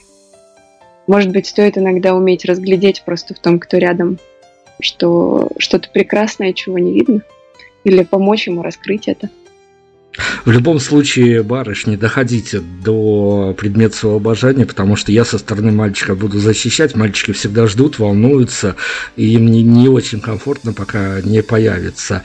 [1.07, 4.19] Может быть, стоит иногда уметь разглядеть просто в том, кто рядом,
[4.81, 7.23] что что-то прекрасное, чего не видно,
[7.85, 9.31] или помочь ему раскрыть это.
[10.45, 16.15] В любом случае, барышни, доходите до предмета своего обожания, потому что я со стороны мальчика
[16.15, 16.95] буду защищать.
[16.95, 18.77] Мальчики всегда ждут, волнуются,
[19.17, 22.23] и им не, не очень комфортно, пока не появится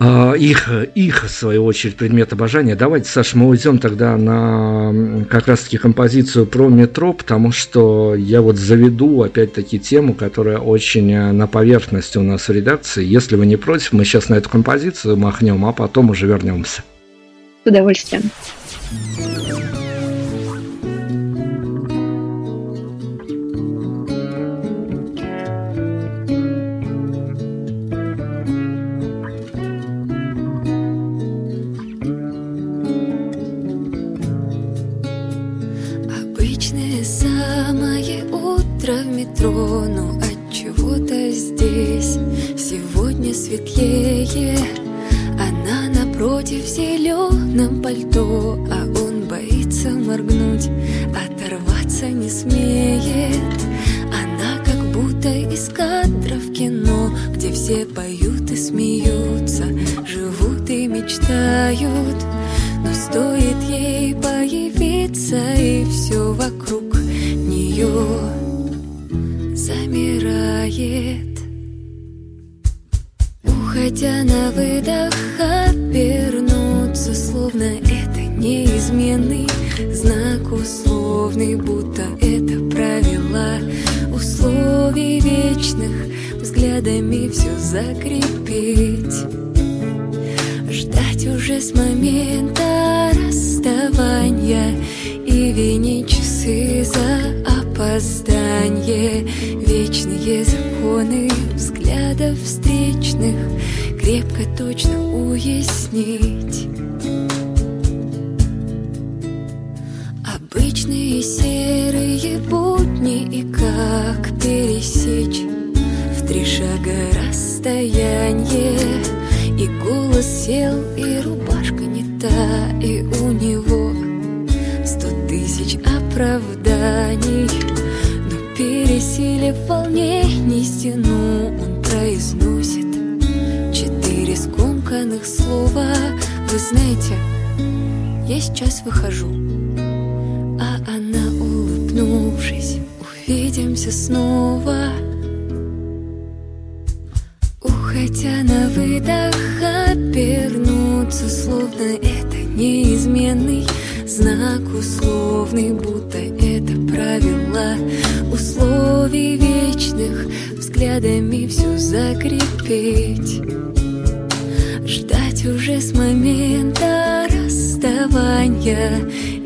[0.00, 2.76] их, их, в свою очередь, предмет обожания.
[2.76, 8.56] Давайте, Саша, мы уйдем тогда на как раз-таки композицию про метро, потому что я вот
[8.56, 13.04] заведу, опять-таки, тему, которая очень э, на поверхности у нас в редакции.
[13.04, 16.82] Если вы не против, мы сейчас на эту композицию махнем, а потом уже вернемся.
[17.64, 18.30] С удовольствием.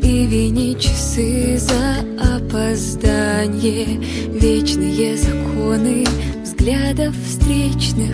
[0.01, 3.99] И винить часы за опоздание.
[4.29, 6.05] Вечные законы
[6.43, 8.13] взглядов встречных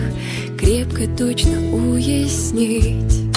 [0.58, 3.29] Крепко точно уяснить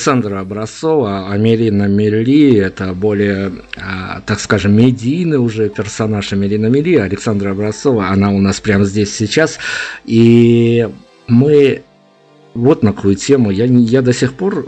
[0.00, 7.50] Александра Образцова, Амелина Мели, это более, а, так скажем, медийный уже персонаж Амелина Мели, Александра
[7.50, 9.58] Образцова, она у нас прямо здесь сейчас,
[10.06, 10.88] и
[11.28, 11.82] мы
[12.54, 13.50] вот на какую тему.
[13.50, 14.66] Я, я до сих пор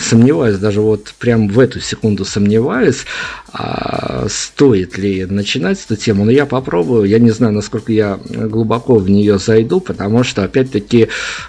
[0.00, 3.04] сомневаюсь, даже вот прям в эту секунду сомневаюсь,
[3.52, 7.04] а, стоит ли начинать эту тему, но я попробую.
[7.04, 11.08] Я не знаю, насколько я глубоко в нее зайду, потому что, опять-таки,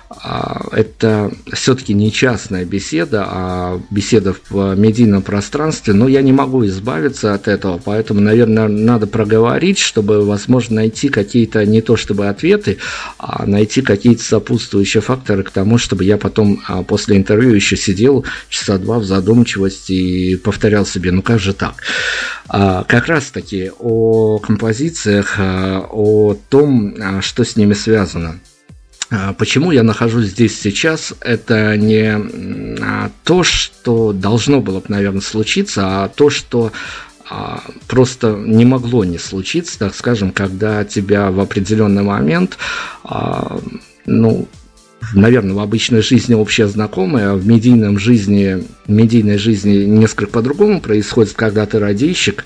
[0.09, 6.65] а, это все-таки не частная беседа, а беседа в медийном пространстве, но я не могу
[6.65, 12.77] избавиться от этого, поэтому, наверное, надо проговорить, чтобы, возможно, найти какие-то не то чтобы ответы,
[13.19, 18.10] а найти какие-то сопутствующие факторы к тому, чтобы я потом а, после интервью еще сидел
[18.49, 21.75] часа два в задумчивости и повторял себе, ну как же так?
[22.47, 28.39] А, как раз таки о композициях, а, о том, а, что с ними связано.
[29.37, 32.17] Почему я нахожусь здесь сейчас, это не
[33.25, 36.71] то, что должно было бы, наверное, случиться, а то, что
[37.87, 42.57] просто не могло не случиться, так скажем, когда тебя в определенный момент,
[44.05, 44.47] ну,
[45.13, 50.81] наверное, в обычной жизни общее знакомое, а в медийном жизни, в медийной жизни несколько по-другому
[50.81, 52.45] происходит, когда ты радищик,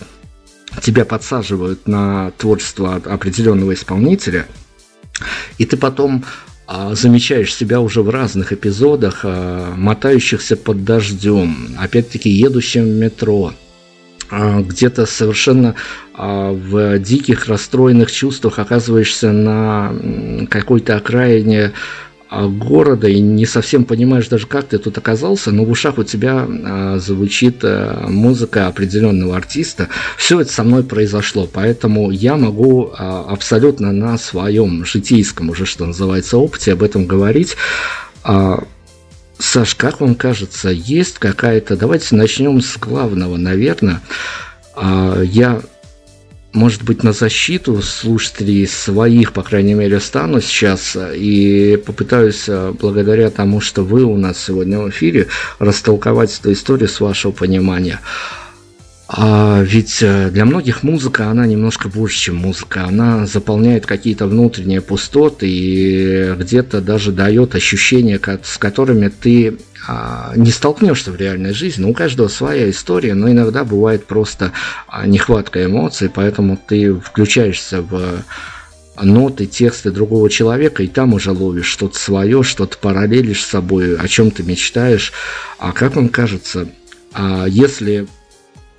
[0.82, 4.48] тебя подсаживают на творчество определенного исполнителя,
[5.58, 6.26] и ты потом
[6.68, 13.54] а, замечаешь себя уже в разных эпизодах, а, мотающихся под дождем, опять-таки едущим в метро,
[14.30, 15.76] а, где-то совершенно
[16.18, 19.94] в диких расстроенных чувствах оказываешься на
[20.50, 21.74] какой-то окраине
[22.30, 26.48] города и не совсем понимаешь даже, как ты тут оказался, но в ушах у тебя
[26.48, 29.90] а, звучит а, музыка определенного артиста.
[30.18, 35.86] Все это со мной произошло, поэтому я могу а, абсолютно на своем житейском уже, что
[35.86, 37.56] называется, опыте об этом говорить.
[38.24, 38.64] А,
[39.38, 41.76] Саш, как вам кажется, есть какая-то...
[41.76, 44.02] Давайте начнем с главного, наверное.
[44.76, 45.62] А, я
[46.56, 53.30] может быть, на защиту слушателей своих, по крайней мере, стану сейчас и попытаюсь, э, благодаря
[53.30, 55.28] тому, что вы у нас сегодня в эфире,
[55.60, 58.00] растолковать эту историю с вашего понимания.
[59.08, 62.86] А ведь э, для многих музыка, она немножко больше, чем музыка.
[62.86, 70.50] Она заполняет какие-то внутренние пустоты и где-то даже дает ощущения, с которыми ты а, не
[70.50, 71.84] столкнешься в реальной жизни.
[71.84, 74.54] Ну, у каждого своя история, но иногда бывает просто
[74.88, 78.24] а, нехватка эмоций, поэтому ты включаешься в
[79.00, 84.08] ноты, тексты другого человека, и там уже ловишь что-то свое, что-то параллелишь с собой, о
[84.08, 85.14] чем ты мечтаешь.
[85.60, 86.68] А как вам кажется,
[87.14, 88.08] а если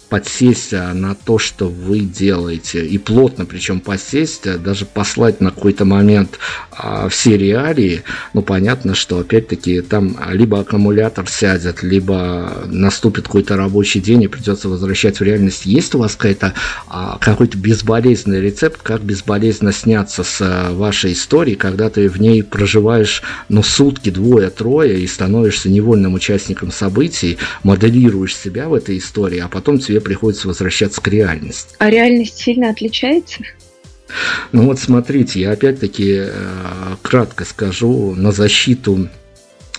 [0.08, 5.50] подсесть а, на то, что вы делаете, и плотно причем подсесть, а, даже послать на
[5.50, 6.38] какой-то момент
[6.70, 8.02] а, все реалии,
[8.34, 14.68] ну, понятно, что, опять-таки, там либо аккумулятор сядет, либо наступит какой-то рабочий день и придется
[14.68, 15.66] возвращать в реальность.
[15.66, 16.54] Есть у вас какая-то,
[16.88, 22.42] а, какой-то безболезненный рецепт, как безболезненно сняться с а, вашей истории, когда ты в ней
[22.42, 29.48] проживаешь, ну, сутки, двое-трое, и становишься невольным участником событий, моделируешь себя в этой истории, а
[29.48, 31.74] потом тебе тебе приходится возвращаться к реальности.
[31.78, 33.42] А реальность сильно отличается?
[34.52, 39.08] Ну вот смотрите, я опять-таки э, кратко скажу на защиту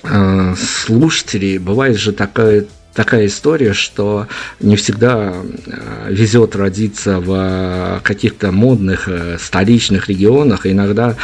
[0.03, 1.59] э, слушателей.
[1.59, 2.65] Бывает же такая
[2.97, 4.27] такая история, что
[4.59, 10.65] не всегда э, везет родиться в каких-то модных э, столичных регионах.
[10.65, 11.15] Иногда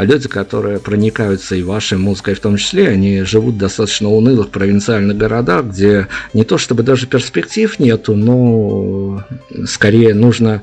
[0.00, 5.18] люди, которые проникаются и вашей музыкой в том числе, они живут в достаточно унылых провинциальных
[5.18, 9.22] городах, где не то чтобы даже перспектив нету, но
[9.66, 10.62] скорее нужно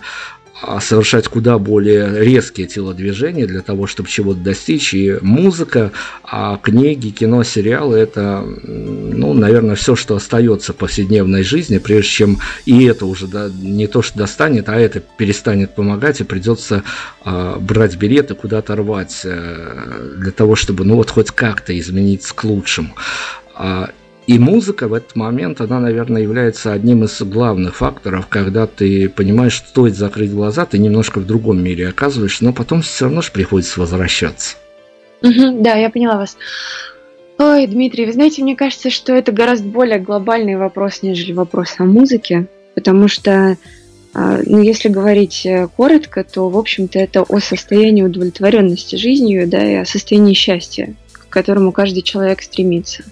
[0.80, 4.94] совершать куда более резкие телодвижения для того, чтобы чего-то достичь.
[4.94, 5.92] И музыка,
[6.24, 12.40] а книги, кино, сериалы– это, ну, наверное, все, что остается в повседневной жизни, прежде чем
[12.66, 16.84] и это уже да, не то, что достанет, а это перестанет помогать, и придется
[17.24, 22.44] а, брать билеты, куда-то рвать а, для того, чтобы, ну, вот хоть как-то измениться к
[22.44, 22.96] лучшему.
[24.28, 29.54] И музыка в этот момент, она, наверное, является одним из главных факторов, когда ты понимаешь,
[29.54, 33.32] что стоит закрыть глаза, ты немножко в другом мире оказываешься, но потом все равно же
[33.32, 34.58] приходится возвращаться.
[35.22, 36.38] Да, я поняла вас.
[37.40, 41.86] Ой, Дмитрий, вы знаете, мне кажется, что это гораздо более глобальный вопрос, нежели вопрос о
[41.86, 43.58] музыке, потому что,
[44.14, 49.64] а, ну, если говорить э, коротко, то, в общем-то, это о состоянии удовлетворенности жизнью, да,
[49.64, 53.04] и о состоянии счастья, к которому каждый человек стремится.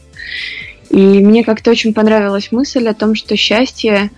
[0.95, 4.11] И мне как-то очень понравилась мысль о том, что счастье,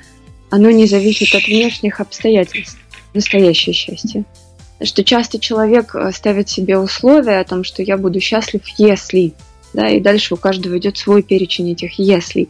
[0.52, 2.78] оно не зависит от внешних обстоятельств,
[3.16, 4.26] настоящее счастье.
[4.84, 9.34] Что часто человек э, ставит себе условия о том, что я буду счастлив, если,
[9.74, 12.48] да, и дальше у каждого идет свой перечень этих если.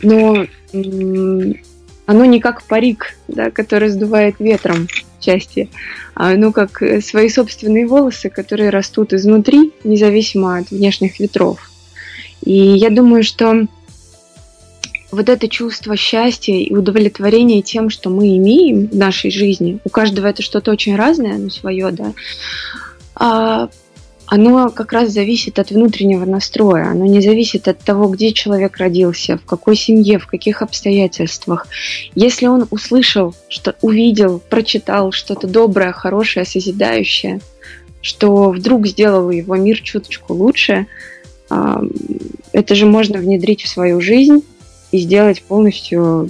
[0.00, 4.86] Но оно не как парик, да, который сдувает ветром
[5.20, 5.68] счастье,
[6.14, 11.69] а оно как э, свои собственные волосы, которые растут изнутри, независимо от внешних ветров.
[12.44, 13.66] И я думаю, что
[15.10, 20.26] вот это чувство счастья и удовлетворения тем, что мы имеем в нашей жизни, у каждого
[20.26, 22.12] это что-то очень разное, оно свое, да,
[23.14, 23.68] а,
[24.26, 29.36] оно как раз зависит от внутреннего настроя, оно не зависит от того, где человек родился,
[29.36, 31.66] в какой семье, в каких обстоятельствах.
[32.14, 37.40] Если он услышал, что увидел, прочитал что-то доброе, хорошее, созидающее,
[38.00, 40.86] что вдруг сделало его мир чуточку лучше–
[42.52, 44.44] это же можно внедрить в свою жизнь
[44.92, 46.28] и сделать полностью,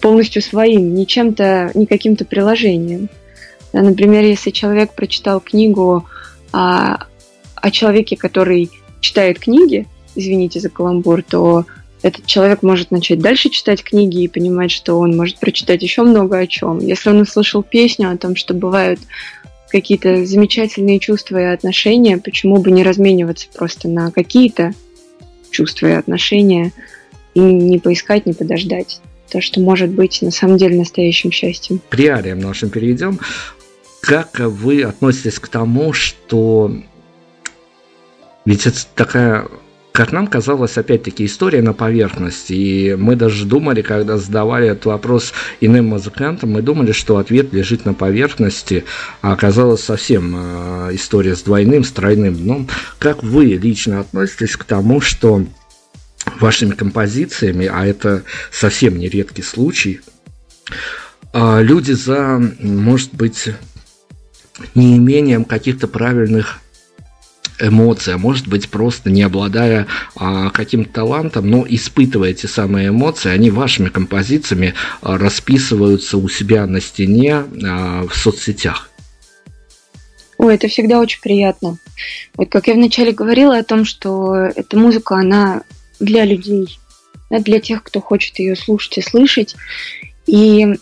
[0.00, 3.08] полностью своим, не чем-то, не каким-то приложением.
[3.72, 6.06] Например, если человек прочитал книгу
[6.52, 7.06] о,
[7.54, 8.70] о человеке, который
[9.00, 11.66] читает книги, извините за каламбур, то
[12.02, 16.38] этот человек может начать дальше читать книги и понимать, что он может прочитать еще много
[16.38, 16.78] о чем.
[16.78, 19.00] Если он услышал песню о том, что бывают
[19.70, 24.72] какие-то замечательные чувства и отношения, почему бы не размениваться просто на какие-то
[25.50, 26.72] чувства и отношения
[27.34, 29.00] и не поискать, не подождать
[29.30, 31.80] то, что может быть на самом деле настоящим счастьем.
[31.88, 33.18] К реалиям нашим перейдем.
[34.00, 36.70] Как вы относитесь к тому, что
[38.44, 39.48] ведь это такая
[39.96, 42.52] как нам казалось, опять-таки, история на поверхности.
[42.52, 45.32] И мы даже думали, когда задавали этот вопрос
[45.62, 48.84] иным музыкантам, мы думали, что ответ лежит на поверхности,
[49.22, 52.68] а оказалось совсем э, история с двойным, с тройным дном.
[52.98, 55.46] Как вы лично относитесь к тому, что
[56.40, 58.22] вашими композициями, а это
[58.52, 60.02] совсем не редкий случай,
[61.32, 63.48] э, люди за, может быть,
[64.74, 66.60] неимением каких-то правильных
[67.60, 73.30] эмоции, а может быть просто не обладая а, каким-то талантом, но испытывая эти самые эмоции,
[73.30, 78.90] они вашими композициями а, расписываются у себя на стене а, в соцсетях.
[80.38, 81.78] Ой, это всегда очень приятно.
[82.36, 85.62] Вот как я вначале говорила о том, что эта музыка, она
[85.98, 86.78] для людей,
[87.30, 89.56] да, для тех, кто хочет ее слушать и слышать.
[90.26, 90.76] И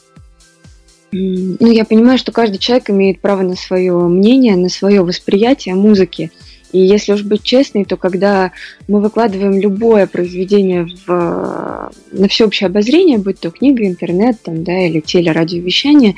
[1.13, 6.33] ну, я понимаю, что каждый человек имеет право на свое мнение, на свое восприятие музыки.
[6.75, 8.51] И если уж быть честной, то когда
[8.89, 14.99] мы выкладываем любое произведение в, на всеобщее обозрение, будь то книга, интернет там, да, или
[14.99, 16.17] телерадиовещание,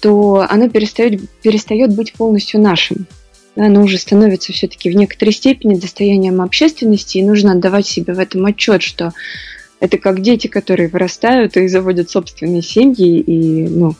[0.00, 3.06] то оно перестает, перестает быть полностью нашим.
[3.56, 8.46] Оно уже становится все-таки в некоторой степени достоянием общественности, и нужно отдавать себе в этом
[8.46, 9.12] отчет, что
[9.80, 13.94] это как дети, которые вырастают и заводят собственные семьи, и ну,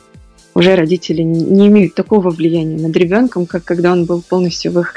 [0.54, 4.94] уже родители не имеют такого влияния над ребенком, как когда он был полностью в их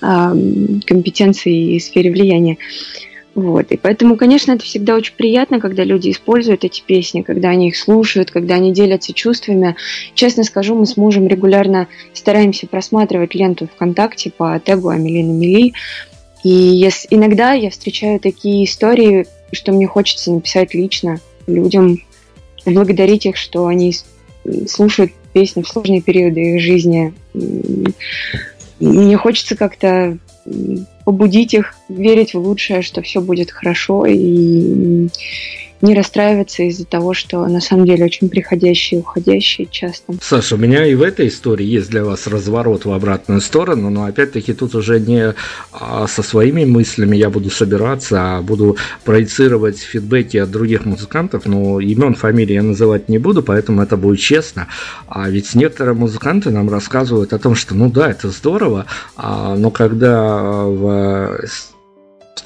[0.00, 2.58] компетенции и сфере влияния.
[3.34, 3.70] Вот.
[3.70, 7.76] И поэтому, конечно, это всегда очень приятно, когда люди используют эти песни, когда они их
[7.76, 9.76] слушают, когда они делятся чувствами.
[10.14, 15.72] Честно скажу, мы с мужем регулярно стараемся просматривать ленту ВКонтакте по тегу Амелины Мили.
[16.42, 22.02] И если, иногда я встречаю такие истории, что мне хочется написать лично людям,
[22.66, 23.94] благодарить их, что они
[24.66, 27.14] слушают песни в сложные периоды их жизни,
[28.80, 30.18] мне хочется как-то
[31.04, 35.08] побудить их верить в лучшее, что все будет хорошо и
[35.80, 40.14] не расстраиваться из-за того, что на самом деле очень приходящие и уходящие часто.
[40.20, 44.04] Саша, у меня и в этой истории есть для вас разворот в обратную сторону, но
[44.04, 45.34] опять-таки тут уже не
[45.72, 51.80] а, со своими мыслями я буду собираться, а буду проецировать фидбэки от других музыкантов, но
[51.80, 54.66] имен, фамилии я называть не буду, поэтому это будет честно.
[55.06, 59.70] А ведь некоторые музыканты нам рассказывают о том, что ну да, это здорово, а, но
[59.70, 60.88] когда в
[61.48, 61.77] в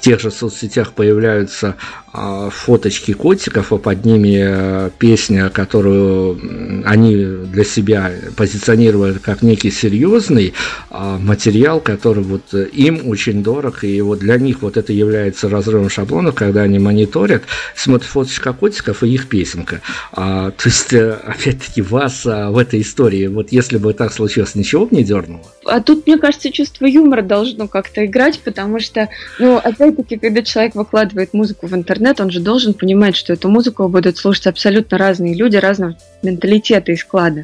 [0.03, 1.77] тех же соцсетях появляются
[2.11, 9.71] а, фоточки котиков, а под ними э, песня, которую они для себя позиционируют как некий
[9.71, 10.53] серьезный
[10.89, 15.89] а, материал, который вот им очень дорог, и вот для них вот это является разрывом
[15.89, 17.43] шаблонов, когда они мониторят,
[17.73, 19.79] смотрят фоточка котиков и их песенка.
[20.11, 24.85] А, то есть, э, опять-таки, вас в этой истории, вот если бы так случилось, ничего
[24.85, 25.45] бы не дернуло?
[25.65, 29.07] А тут, мне кажется, чувство юмора должно как-то играть, потому что,
[29.39, 29.57] ну,
[29.93, 34.17] опять-таки, когда человек выкладывает музыку в интернет, он же должен понимать, что эту музыку будут
[34.17, 37.43] слушать абсолютно разные люди, разного менталитета и склада,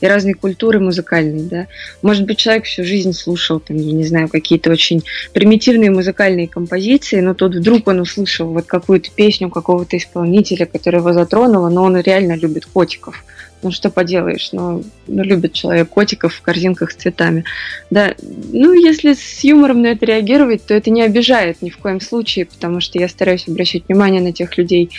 [0.00, 1.66] и разной культуры музыкальной, да.
[2.02, 7.20] Может быть, человек всю жизнь слушал, там, я не знаю, какие-то очень примитивные музыкальные композиции,
[7.20, 11.96] но тут вдруг он услышал вот какую-то песню какого-то исполнителя, которая его затронула, но он
[11.98, 13.24] реально любит котиков–
[13.62, 17.44] ну что поделаешь, ну, ну любит человек котиков в корзинках с цветами.
[17.90, 18.14] Да,
[18.52, 22.46] ну если с юмором на это реагировать, то это не обижает ни в коем случае,
[22.46, 24.90] потому что я стараюсь обращать внимание на тех людей,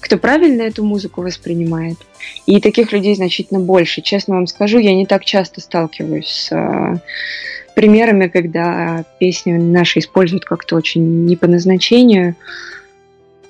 [0.00, 1.98] кто правильно эту музыку воспринимает.
[2.46, 4.02] И таких людей значительно больше.
[4.02, 6.98] Честно вам скажу, я не так часто сталкиваюсь с э,
[7.74, 12.34] примерами, когда песни наши используют как-то очень не по назначению.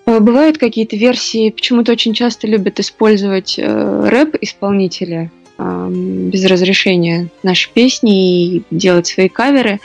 [0.07, 8.57] Бывают какие-то версии, почему-то очень часто любят использовать э, рэп-исполнители э, без разрешения наши песни
[8.57, 9.81] и делать свои каверы.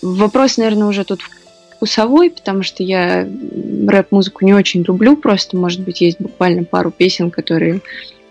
[0.00, 1.20] Вопрос, наверное, уже тут
[1.74, 3.28] вкусовой, потому что я
[3.86, 7.80] рэп-музыку не очень люблю, просто, может быть, есть буквально пару песен, которые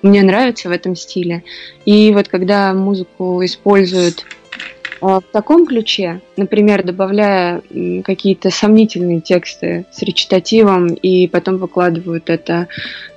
[0.02, 1.44] мне нравятся в этом стиле.
[1.86, 4.26] И вот когда музыку используют
[5.02, 7.62] в таком ключе, например, добавляя
[8.04, 12.68] какие-то сомнительные тексты с речитативом и потом выкладывают это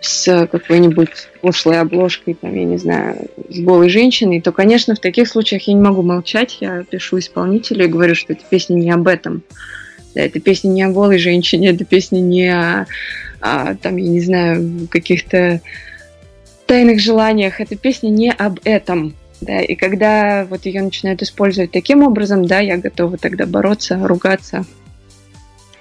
[0.01, 1.11] с какой-нибудь
[1.41, 5.75] пошлой обложкой, там, я не знаю, с голой женщиной, то, конечно, в таких случаях я
[5.75, 9.43] не могу молчать, я пишу исполнителю и говорю, что эта песня не об этом.
[10.15, 12.87] Да, эта песня не о голой женщине, эта песня не о,
[13.41, 15.61] о там, я не знаю, каких-то
[16.67, 19.15] тайных желаниях, эта песня не об этом.
[19.43, 24.65] Да, и когда вот ее начинают использовать таким образом, да, я готова тогда бороться, ругаться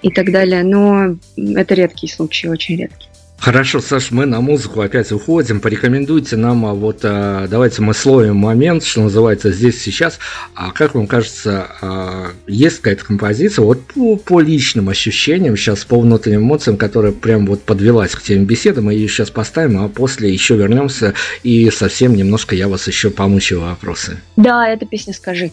[0.02, 0.64] и так далее.
[0.64, 3.11] Но это редкие случаи, очень редкие.
[3.42, 5.60] Хорошо, Саш, мы на музыку опять уходим.
[5.60, 10.20] Порекомендуйте нам, а вот а, давайте мы словим момент, что называется здесь сейчас.
[10.54, 15.98] А как вам кажется, а, есть какая-то композиция, вот по, по личным ощущениям, сейчас по
[15.98, 20.32] внутренним эмоциям, которая прям вот подвелась к теме беседы, мы ее сейчас поставим, а после
[20.32, 24.20] еще вернемся и совсем немножко я вас еще помучаю вопросы.
[24.36, 25.50] Да, эта песня «Скажи».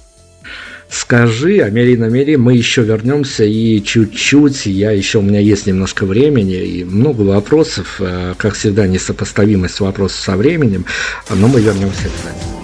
[0.90, 6.06] Скажи, Амели на Мери, мы еще вернемся и чуть-чуть, я еще, у меня есть немножко
[6.06, 10.86] времени и много вопросов, э, как всегда, несопоставимость вопросов со временем,
[11.30, 12.59] но мы вернемся обязательно.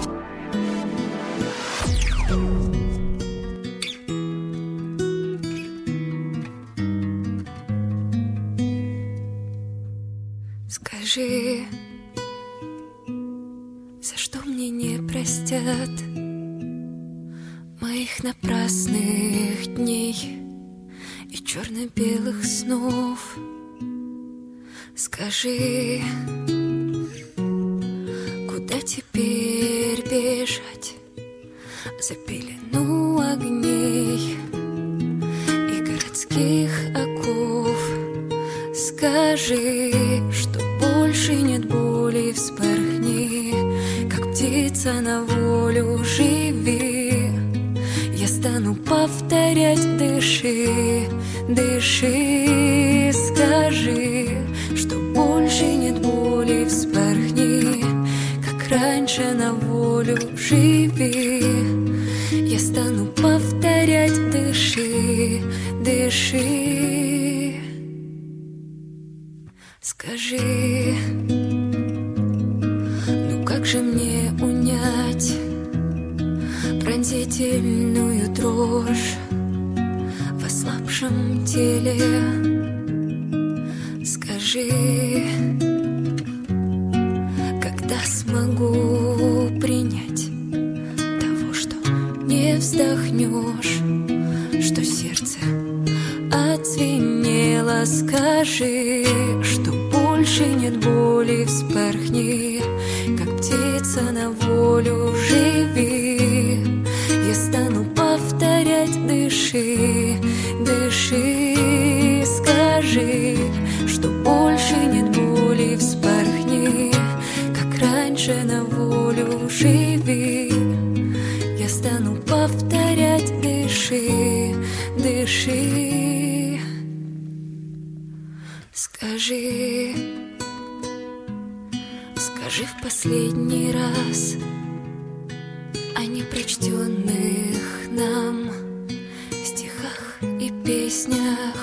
[141.06, 141.56] Песнях.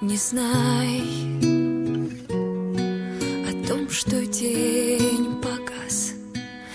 [0.00, 1.02] Не знай
[3.48, 6.12] о том, что день погас,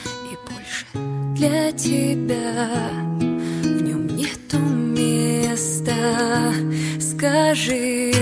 [0.03, 0.85] и больше
[1.35, 2.67] для тебя
[3.63, 5.93] в нем нету места.
[6.99, 8.13] Скажи,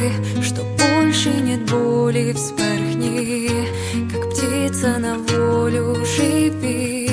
[0.42, 3.50] что больше нет боли, вспорхни,
[4.12, 7.04] как птица на волю живи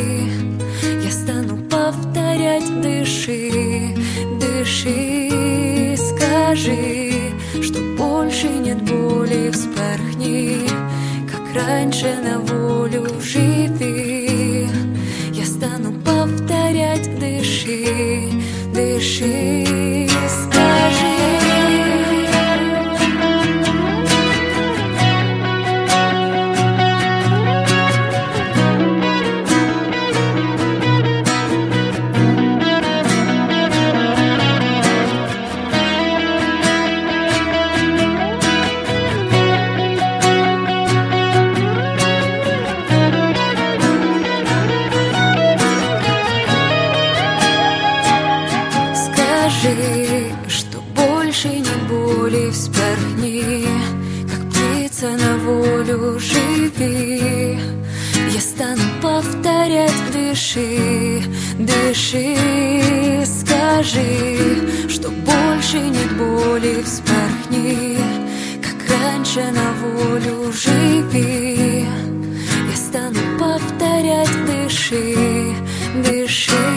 [1.90, 3.94] повторять Дыши,
[4.38, 5.29] дыши,
[6.50, 7.12] скажи
[7.62, 10.66] Что больше нет боли, вспорхни
[11.30, 13.49] Как раньше на волю живи
[60.50, 61.22] дыши,
[61.58, 67.96] дыши, скажи, что больше нет боли, вспорхни,
[68.60, 71.86] как раньше на волю живи.
[72.68, 75.54] Я стану повторять, дыши,
[76.04, 76.69] дыши.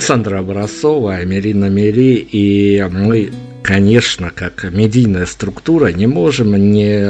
[0.00, 3.30] Александра Образцова, Америна Мери, и мы,
[3.62, 7.04] конечно, как медийная структура, не можем не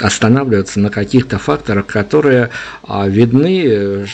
[0.00, 2.48] останавливаться на каких-то факторах, которые
[2.82, 4.06] а, видны.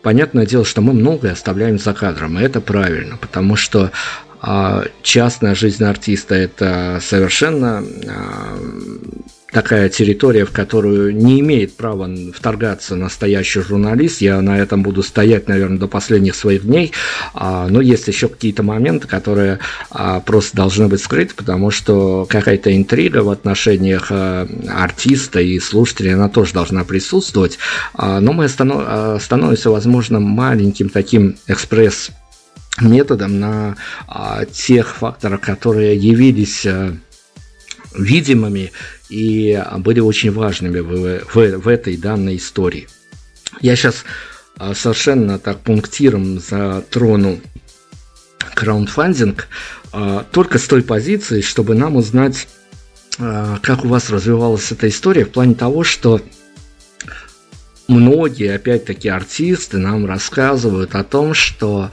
[0.00, 3.90] Понятное дело, что мы многое оставляем за кадром, и это правильно, потому что
[4.40, 8.58] а, частная жизнь артиста– это совершенно а,
[9.54, 14.20] такая территория, в которую не имеет права вторгаться настоящий журналист.
[14.20, 16.92] Я на этом буду стоять, наверное, до последних своих дней.
[17.34, 22.76] А, но есть еще какие-то моменты, которые а, просто должны быть скрыты, потому что какая-то
[22.76, 27.58] интрига в отношениях а, артиста и слушателя, она тоже должна присутствовать.
[27.96, 32.10] Но мы становимся, возможно, маленьким таким экспресс
[32.80, 33.76] методом на
[34.50, 36.66] тех факторах, которые явились
[37.94, 38.72] видимыми
[39.08, 42.88] и были очень важными в, в, в этой данной истории.
[43.60, 44.04] Я сейчас
[44.56, 47.40] а, совершенно так пунктиром затрону
[48.54, 49.48] краундфандинг
[49.92, 52.48] а, только с той позиции, чтобы нам узнать,
[53.18, 56.20] а, как у вас развивалась эта история в плане того, что
[57.88, 61.90] многие, опять-таки, артисты нам рассказывают о том, что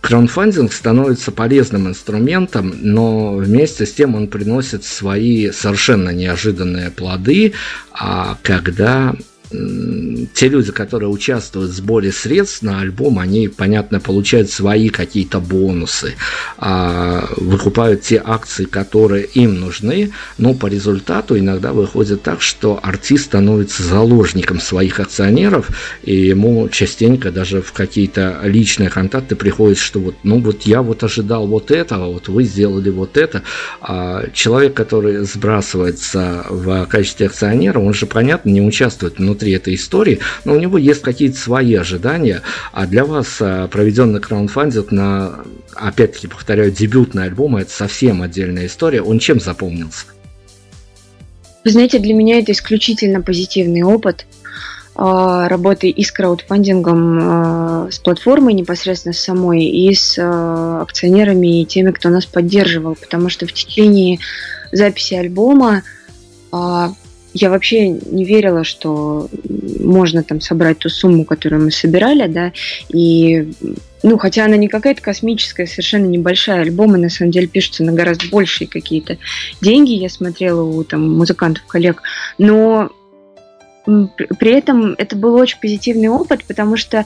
[0.00, 7.52] Краундфандинг становится полезным инструментом, но вместе с тем он приносит свои совершенно неожиданные плоды,
[7.92, 9.14] а когда
[9.50, 16.14] те люди, которые участвуют в сборе средств на альбом, они, понятно, получают свои какие-то бонусы,
[16.56, 23.26] а, выкупают те акции, которые им нужны, но по результату иногда выходит так, что артист
[23.26, 25.68] становится заложником своих акционеров,
[26.02, 31.02] и ему частенько даже в какие-то личные контакты приходит, что вот, ну вот я вот
[31.02, 33.42] ожидал вот этого, вот вы сделали вот это.
[33.80, 39.74] А человек, который сбрасывается в качестве акционера, он же, понятно, не участвует внутри внутри этой
[39.74, 45.40] истории, но у него есть какие-то свои ожидания, а для вас а, проведенный краундфандинг на,
[45.74, 50.04] опять-таки, повторяю, дебютный альбом, это совсем отдельная история, он чем запомнился?
[51.64, 54.26] Вы знаете, для меня это исключительно позитивный опыт
[54.94, 61.92] а, работы и с краудфандингом, а, с платформой непосредственно самой, и с акционерами и теми,
[61.92, 64.18] кто нас поддерживал, потому что в течение
[64.72, 65.82] записи альбома
[67.32, 69.28] я вообще не верила, что
[69.80, 72.52] можно там собрать ту сумму, которую мы собирали, да,
[72.88, 73.52] и
[74.02, 78.26] ну, хотя она не какая-то космическая, совершенно небольшая, альбомы на самом деле пишутся на гораздо
[78.28, 79.18] большие какие-то
[79.60, 82.02] деньги, я смотрела у там музыкантов, коллег,
[82.38, 82.90] но
[83.84, 87.04] при этом это был очень позитивный опыт, потому что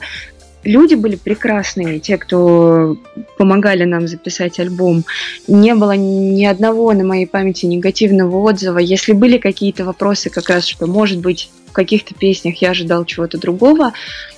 [0.65, 2.97] люди были прекрасные, те, кто
[3.37, 5.05] помогали нам записать альбом.
[5.47, 8.79] Не было ни одного на моей памяти негативного отзыва.
[8.79, 13.37] Если были какие-то вопросы, как раз, что, может быть, в каких-то песнях я ожидал чего-то
[13.37, 13.93] другого,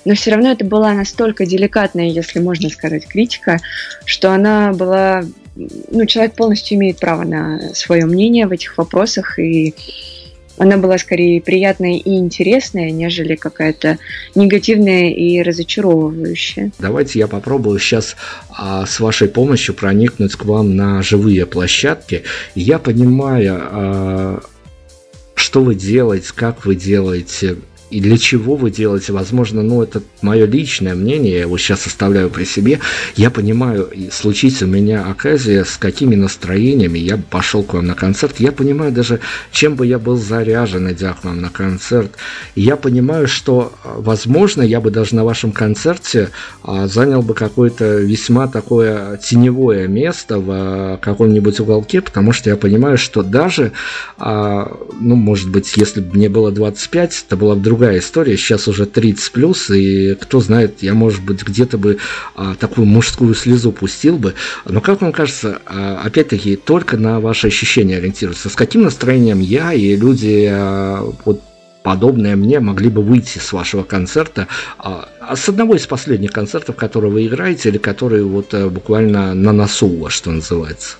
[0.06, 3.60] но все равно это была настолько деликатная, если можно сказать, критика,
[4.06, 5.24] что она была...
[5.56, 9.74] Ну, человек полностью имеет право на свое мнение в этих вопросах, и
[10.58, 13.98] она была скорее приятная и интересная, нежели какая-то
[14.36, 16.72] негативная и разочаровывающая.
[16.80, 18.16] Давайте я попробую сейчас
[18.50, 22.24] а, с вашей помощью проникнуть к вам на живые площадки.
[22.56, 24.42] Я понимаю, а,
[25.36, 27.58] что вы делаете, как вы делаете,
[27.90, 32.30] и для чего вы делаете, возможно, ну, это мое личное мнение, я его сейчас оставляю
[32.30, 32.80] при себе,
[33.16, 38.40] я понимаю, случится у меня оказия, с какими настроениями я пошел к вам на концерт,
[38.40, 39.22] я понимаю даже,
[39.52, 42.12] чем бы я был заряжен, идя к вам на концерт,
[42.56, 46.30] я понимаю, что, возможно, я бы даже на вашем концерте
[46.64, 52.58] а, занял бы какое-то весьма такое теневое место в а, каком-нибудь уголке, потому что я
[52.58, 53.72] понимаю, что даже,
[54.20, 59.32] ну, может быть, если бы мне было 25, это была вдруг история, сейчас уже 30
[59.32, 61.98] плюс, и кто знает, я, может быть, где-то бы
[62.36, 64.34] а, такую мужскую слезу пустил бы.
[64.66, 69.74] Но как вам кажется, а, опять-таки, только на ваши ощущения ориентируется, с каким настроением я
[69.74, 71.42] и люди а, вот
[71.88, 74.48] подобное мне могли бы выйти с вашего концерта,
[74.78, 79.34] а, а с одного из последних концертов, которые вы играете, или которые вот а, буквально
[79.34, 80.98] на носу у вас, что называется?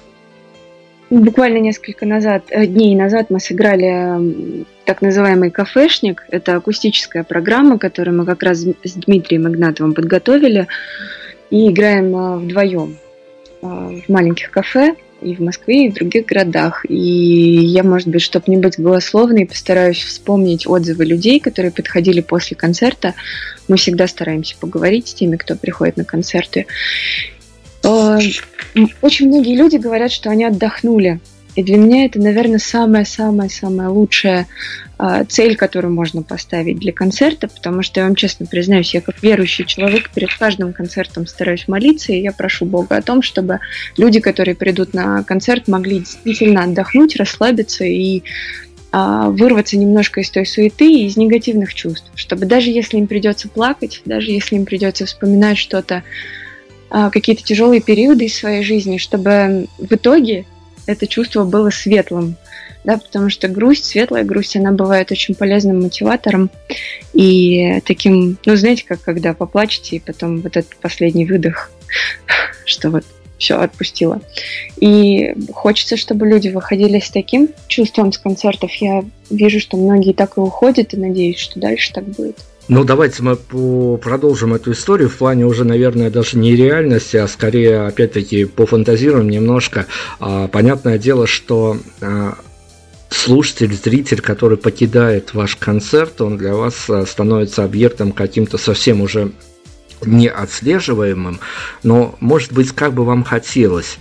[1.10, 6.26] Буквально несколько назад, э, дней назад мы сыграли так называемый кафешник.
[6.30, 10.68] Это акустическая программа, которую мы как раз с Дмитрием Игнатовым подготовили.
[11.50, 12.98] И играем э, вдвоем
[13.62, 16.86] э, в маленьких кафе и в Москве, и в других городах.
[16.90, 22.58] И я, может быть, чтобы не быть голословной, постараюсь вспомнить отзывы людей, которые подходили после
[22.58, 23.16] концерта.
[23.70, 26.68] Мы всегда стараемся поговорить с теми, кто приходит на концерты.
[27.88, 28.20] Э,
[29.02, 31.20] очень многие люди говорят, что они отдохнули.
[31.56, 34.46] И для меня это, наверное, самое-самое-самое лучшее
[35.00, 39.24] а, цель, которую можно поставить для концерта, потому что я вам честно признаюсь, я как
[39.24, 43.60] верующий человек перед каждым концертом стараюсь молиться, и я прошу Бога о том, чтобы
[43.98, 48.22] люди, которые придут на концерт, могли действительно отдохнуть, расслабиться и
[48.92, 53.50] а, вырваться немножко из той суеты и из негативных чувств, чтобы даже если им придется
[53.50, 56.04] плакать, даже если им придется вспоминать что-то,
[56.90, 60.46] какие-то тяжелые периоды из своей жизни, чтобы в итоге
[60.86, 62.38] это чувство было светлым,
[62.84, 66.50] да, потому что грусть, светлая грусть, она бывает очень полезным мотиватором
[67.14, 71.72] и таким, ну, знаете, как когда поплачете, и потом вот этот последний выдох,
[72.66, 73.04] что вот
[73.38, 74.22] все отпустила.
[74.78, 78.72] И хочется, чтобы люди выходили с таким чувством с концертов.
[78.76, 82.38] Я вижу, что многие так и уходят, и надеюсь, что дальше так будет.
[82.70, 83.38] Ну, давайте мы
[83.98, 89.86] продолжим эту историю в плане уже, наверное, даже не реальности, а скорее, опять-таки, пофантазируем немножко.
[90.20, 92.38] А, понятное дело, что а,
[93.10, 99.32] слушатель, зритель, который покидает ваш концерт, он для вас а, становится объектом каким-то совсем уже
[100.06, 101.40] неотслеживаемым,
[101.84, 103.98] но, может быть, как бы вам хотелось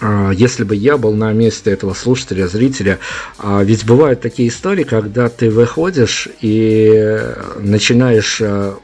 [0.00, 2.98] если бы я был на месте этого слушателя, зрителя,
[3.38, 7.18] а, ведь бывают такие истории, когда ты выходишь и
[7.58, 8.76] начинаешь а,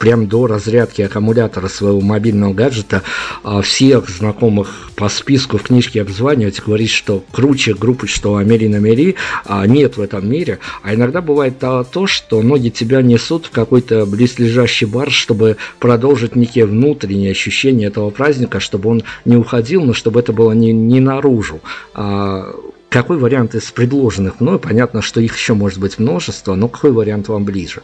[0.00, 3.02] прям до разрядки аккумулятора своего мобильного гаджета
[3.44, 8.76] а, всех знакомых по списку в книжке обзванивать, говорить, что круче группы, что Амели на
[8.76, 10.58] Мери, а, нет в этом мире.
[10.82, 16.34] А иногда бывает то, то, что ноги тебя несут в какой-то близлежащий бар, чтобы продолжить
[16.34, 21.00] некие внутренние ощущения этого праздника, чтобы он не уходил, но чтобы это было не, не
[21.00, 21.60] наружу.
[21.92, 22.54] А,
[22.88, 24.58] какой вариант из предложенных мной?
[24.58, 27.82] Понятно, что их еще может быть множество, но какой вариант вам ближе?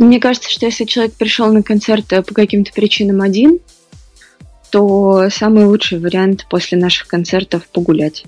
[0.00, 3.58] Мне кажется, что если человек пришел на концерт э, по каким-то причинам один,
[4.70, 8.24] то самый лучший вариант после наших концертов погулять.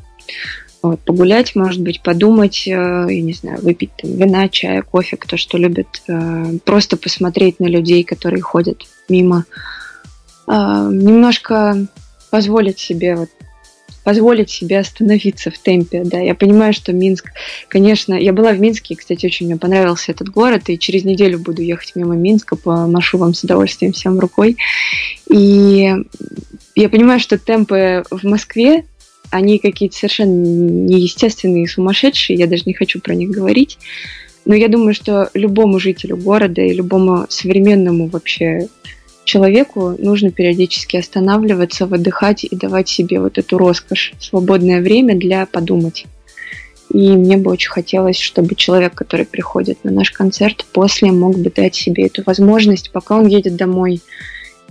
[0.82, 5.38] Вот, погулять, может быть, подумать, э, я не знаю, выпить там, вина, чая, кофе, кто
[5.38, 9.46] что любит, э, просто посмотреть на людей, которые ходят мимо,
[10.46, 11.86] немножко
[12.30, 13.30] позволить себе вот
[14.04, 16.18] позволить себе остановиться в темпе, да.
[16.18, 17.30] Я понимаю, что Минск,
[17.68, 21.62] конечно, я была в Минске, кстати, очень мне понравился этот город, и через неделю буду
[21.62, 24.56] ехать мимо Минска, помашу вам с удовольствием всем рукой.
[25.30, 25.94] И
[26.74, 28.84] я понимаю, что темпы в Москве,
[29.30, 33.78] они какие-то совершенно неестественные, сумасшедшие, я даже не хочу про них говорить.
[34.44, 38.68] Но я думаю, что любому жителю города и любому современному вообще
[39.24, 46.06] человеку нужно периодически останавливаться, выдыхать и давать себе вот эту роскошь, свободное время для подумать.
[46.92, 51.50] И мне бы очень хотелось, чтобы человек, который приходит на наш концерт, после мог бы
[51.50, 54.00] дать себе эту возможность, пока он едет домой,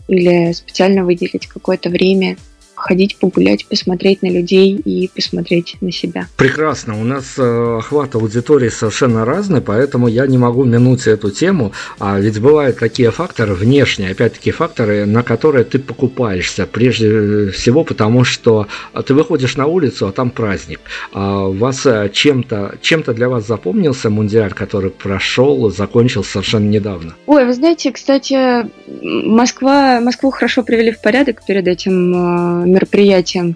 [0.07, 2.37] или специально выделить какое-то время–
[2.81, 6.27] ходить погулять, посмотреть на людей и посмотреть на себя.
[6.37, 6.99] Прекрасно.
[6.99, 11.71] У нас э, охват аудитории совершенно разный, поэтому я не могу минуть эту тему.
[11.99, 16.65] А ведь бывают такие факторы внешние, опять-таки факторы, на которые ты покупаешься.
[16.65, 18.67] Прежде всего потому, что
[19.05, 20.79] ты выходишь на улицу, а там праздник.
[21.13, 27.15] А у вас э, чем-то чем для вас запомнился мундиаль, который прошел, закончился совершенно недавно?
[27.25, 28.65] Ой, вы знаете, кстати,
[29.01, 33.55] Москва, Москву хорошо привели в порядок перед этим мероприятием.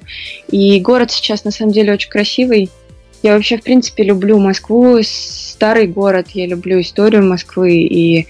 [0.49, 2.69] И город сейчас на самом деле очень красивый.
[3.23, 8.27] Я вообще, в принципе, люблю Москву, старый город, я люблю историю Москвы, и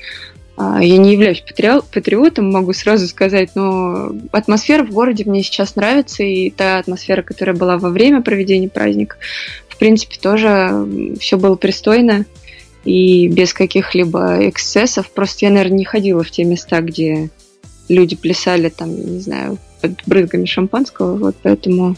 [0.58, 6.24] а, я не являюсь патриотом, могу сразу сказать, но атмосфера в городе мне сейчас нравится,
[6.24, 9.18] и та атмосфера, которая была во время проведения праздника,
[9.68, 10.88] в принципе, тоже
[11.20, 12.26] все было пристойно
[12.86, 15.12] и без каких-либо эксцессов.
[15.12, 17.30] Просто я, наверное, не ходила в те места, где
[17.90, 21.96] люди плясали там, я не знаю, под брызгами шампанского, вот поэтому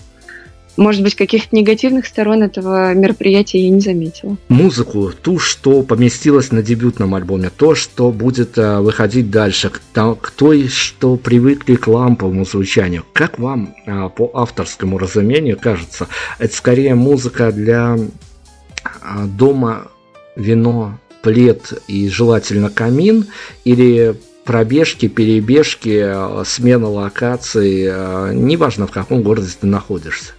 [0.77, 4.37] может быть, каких-то негативных сторон этого мероприятия я не заметила.
[4.47, 9.81] Музыку, ту, что поместилось на дебютном альбоме, то, что будет э, выходить дальше, к,
[10.21, 13.03] к той, что привыкли к ламповому звучанию.
[13.11, 16.07] Как вам э, по авторскому разумению кажется,
[16.37, 19.87] это скорее музыка для э, дома,
[20.35, 23.25] вино, плед и желательно камин,
[23.63, 24.15] или
[24.47, 30.31] пробежки, перебежки, э, смена локаций, э, неважно в каком городе ты находишься.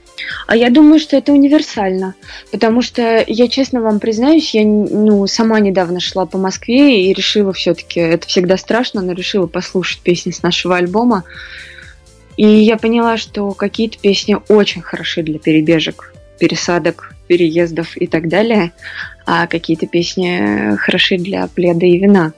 [0.46, 2.14] А я думаю, что это универсально,
[2.50, 7.52] потому что я честно вам признаюсь, я ну, сама недавно шла по Москве и решила
[7.52, 11.24] все-таки, это всегда страшно, но решила послушать песни с нашего альбома.
[12.38, 18.72] И я поняла, что какие-то песни очень хороши для перебежек, пересадок, переездов и так далее
[19.30, 22.32] а какие-то песни хороши для пледа и вина.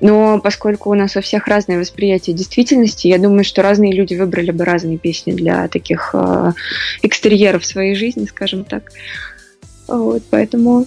[0.00, 4.50] Но поскольку у нас у всех разное восприятие действительности, я думаю, что разные люди выбрали
[4.50, 6.52] бы разные песни для таких э,
[7.00, 8.92] экстерьеров своей жизни, скажем так.
[9.88, 10.86] Вот, поэтому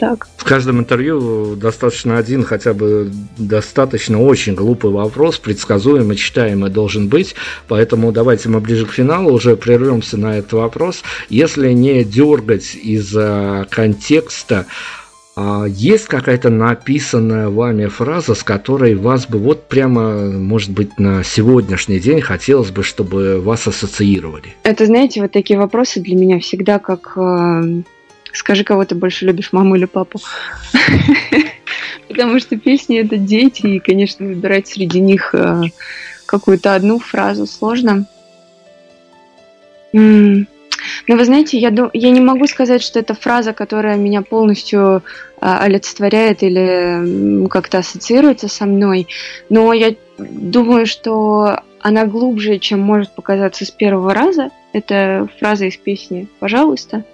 [0.00, 0.28] так.
[0.38, 7.34] В каждом интервью достаточно один, хотя бы достаточно очень глупый вопрос, предсказуемый, читаемый должен быть.
[7.68, 11.02] Поэтому давайте мы ближе к финалу уже прервемся на этот вопрос.
[11.28, 13.14] Если не дергать из
[13.68, 14.64] контекста,
[15.36, 21.22] а есть какая-то написанная вами фраза, с которой вас бы вот прямо, может быть, на
[21.22, 24.54] сегодняшний день хотелось бы, чтобы вас ассоциировали?
[24.62, 27.82] Это, знаете, вот такие вопросы для меня всегда как э,
[28.32, 30.20] «Скажи, кого ты больше любишь, маму или папу?»
[32.08, 35.62] Потому что песни— это дети, и, конечно, выбирать среди них э,
[36.26, 38.06] какую-то одну фразу сложно.
[39.92, 45.02] Но вы знаете, я, я не могу сказать, что это фраза, которая меня полностью
[45.40, 49.08] а, олицетворяет или как-то ассоциируется со мной,
[49.48, 54.50] но я думаю, что она глубже, чем может показаться с первого раза.
[54.72, 57.04] Это фраза из песни «Пожалуйста».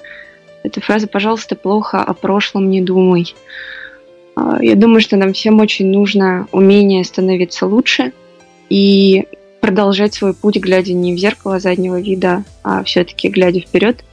[0.66, 3.36] Это фраза «Пожалуйста, плохо о прошлом не думай».
[4.34, 8.12] А, я думаю, что нам всем очень нужно умение становиться лучше
[8.68, 9.28] и
[9.60, 14.04] продолжать свой путь, глядя не в зеркало заднего вида, а все-таки глядя вперед.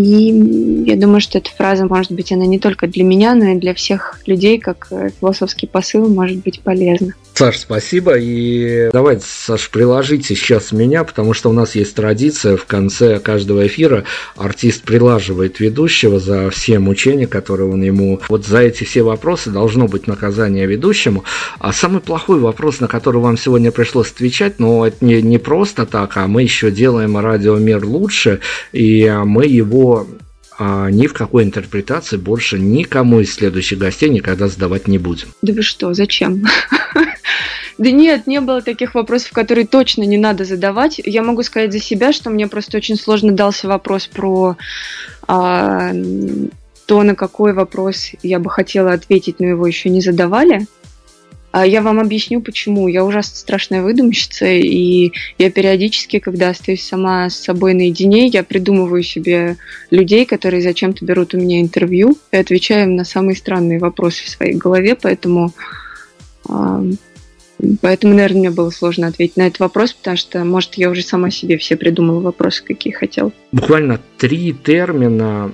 [0.00, 3.54] И я думаю, что эта фраза, может быть, она не только для меня, но и
[3.56, 7.14] для всех людей, как э, философский посыл, может быть полезна.
[7.34, 8.16] Саш, спасибо.
[8.18, 13.66] И давайте, Саш, приложите сейчас меня, потому что у нас есть традиция в конце каждого
[13.66, 14.04] эфира
[14.36, 18.20] артист прилаживает ведущего за все мучения, которые он ему...
[18.28, 21.24] Вот за эти все вопросы должно быть наказание ведущему.
[21.58, 25.86] А самый плохой вопрос, на который вам сегодня пришлось отвечать, но это не, не просто
[25.86, 28.40] так, а мы еще делаем радиомир лучше,
[28.72, 29.89] и мы его
[30.58, 35.28] а ни в какой интерпретации больше никому из следующих гостей никогда задавать не будем.
[35.42, 36.44] Да вы что, зачем?
[37.78, 41.00] Да нет, не было таких вопросов, которые точно не надо задавать.
[41.02, 44.58] Я могу сказать за себя, что мне просто очень сложно дался вопрос про
[45.26, 45.90] а,
[46.84, 50.66] то, на какой вопрос я бы хотела ответить, но его еще не задавали.
[51.52, 52.86] А я вам объясню, почему.
[52.88, 59.02] Я ужасно страшная выдумщица, и я периодически, когда остаюсь сама с собой наедине, я придумываю
[59.02, 59.56] себе
[59.90, 64.28] людей, которые зачем-то берут у меня интервью и отвечаю им на самые странные вопросы в
[64.28, 65.52] своей голове, поэтому
[67.82, 71.30] Поэтому, наверное, мне было сложно ответить на этот вопрос, потому что, может, я уже сама
[71.30, 73.32] себе все придумала вопросы, какие хотел.
[73.52, 75.52] Буквально три термина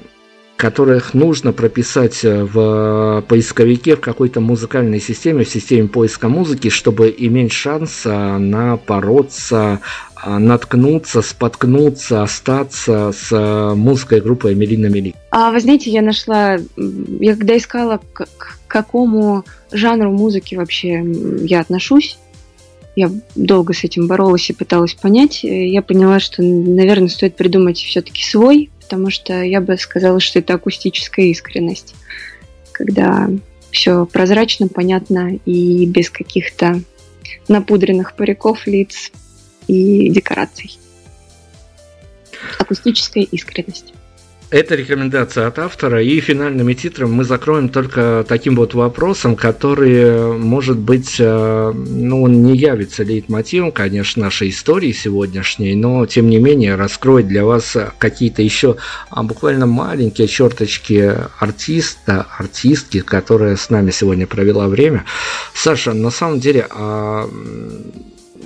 [0.56, 7.14] которых нужно прописать э, в поисковике в какой-то музыкальной системе, в системе поиска музыки, чтобы
[7.16, 9.80] иметь шанс э, напороться,
[10.24, 15.14] э, наткнуться, споткнуться, остаться с музыкой группы Эмилина Мели.
[15.30, 21.04] А вы знаете, я нашла, я когда искала, к, к какому жанру музыки вообще
[21.42, 22.18] я отношусь,
[22.96, 28.24] я долго с этим боролась и пыталась понять, я поняла, что, наверное, стоит придумать все-таки
[28.24, 31.94] свой потому что я бы сказала, что это акустическая искренность,
[32.70, 33.28] когда
[33.72, 36.80] все прозрачно, понятно и без каких-то
[37.48, 39.10] напудренных париков, лиц
[39.66, 40.78] и декораций.
[42.60, 43.92] Акустическая искренность.
[44.50, 50.78] Это рекомендация от автора, и финальными титром мы закроем только таким вот вопросом, который, может
[50.78, 56.76] быть, э, ну, он не явится лейтмотивом, конечно, нашей истории сегодняшней, но, тем не менее,
[56.76, 58.76] раскроет для вас какие-то еще
[59.10, 65.06] а, буквально маленькие черточки артиста, артистки, которая с нами сегодня провела время.
[65.54, 67.28] Саша, на самом деле, а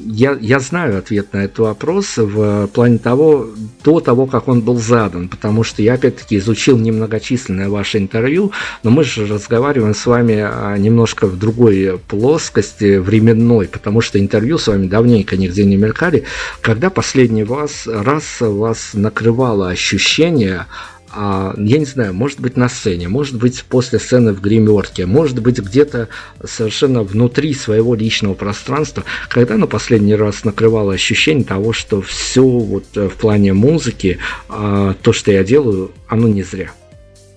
[0.06, 3.48] я, я знаю ответ на этот вопрос в плане того,
[3.84, 8.90] до того, как он был задан, потому что я опять-таки изучил немногочисленное ваше интервью, но
[8.90, 14.68] мы же разговариваем с вами а, немножко в другой плоскости временной, потому что интервью с
[14.68, 16.24] вами давненько нигде не мелькали.
[16.60, 20.66] Когда последний вас, раз вас накрывало ощущение
[21.12, 25.58] я не знаю, может быть на сцене, может быть после сцены в гримерке, может быть
[25.58, 26.08] где-то
[26.44, 32.84] совершенно внутри своего личного пространства, когда на последний раз накрывало ощущение того, что все вот
[32.94, 36.70] э, в плане музыки, а, то, что я делаю, оно не зря.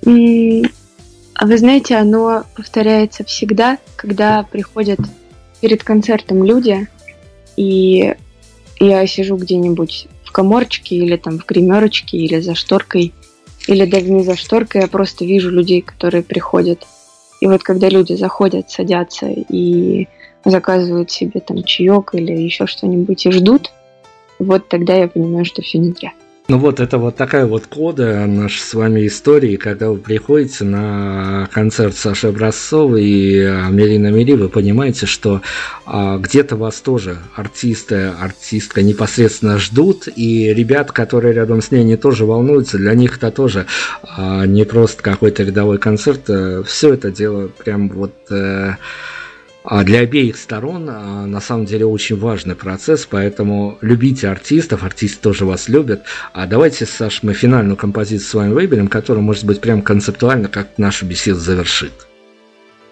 [0.06, 5.00] А вы знаете, оно повторяется всегда, когда приходят
[5.62, 6.88] перед концертом люди,
[7.58, 8.14] и
[8.80, 13.14] я сижу где-нибудь в коморчике или там в гримерочке или за шторкой–
[13.68, 16.86] или даже не за шторкой, я просто вижу людей, которые приходят.
[17.42, 20.08] И вот когда люди заходят, садятся и
[20.46, 23.72] заказывают себе там чаек или еще что-нибудь и ждут,
[24.40, 26.14] вот тогда я понимаю, что все не зря.
[26.50, 31.48] Ну вот, это вот такая вот кода нашей с вами истории, когда вы приходите на
[31.54, 33.36] концерт Саши Образцовой и
[33.70, 35.42] Мелина Мели, вы понимаете, что
[35.86, 41.96] а, где-то вас тоже артисты, артистка непосредственно ждут, и ребят, которые рядом с ней, они
[41.96, 43.66] тоже волнуются, для них это тоже
[44.04, 48.14] а, не просто какой-то рядовой концерт, а, все это дело прям вот...
[48.30, 48.78] А, а
[49.64, 55.46] для обеих сторон а, на самом деле очень важный процесс, поэтому любите артистов, артисты тоже
[55.46, 56.04] вас любят.
[56.34, 60.78] А давайте, Саш, мы финальную композицию с вами выберем, которая, может быть, прям концептуально как
[60.78, 61.94] нашу беседу завершит.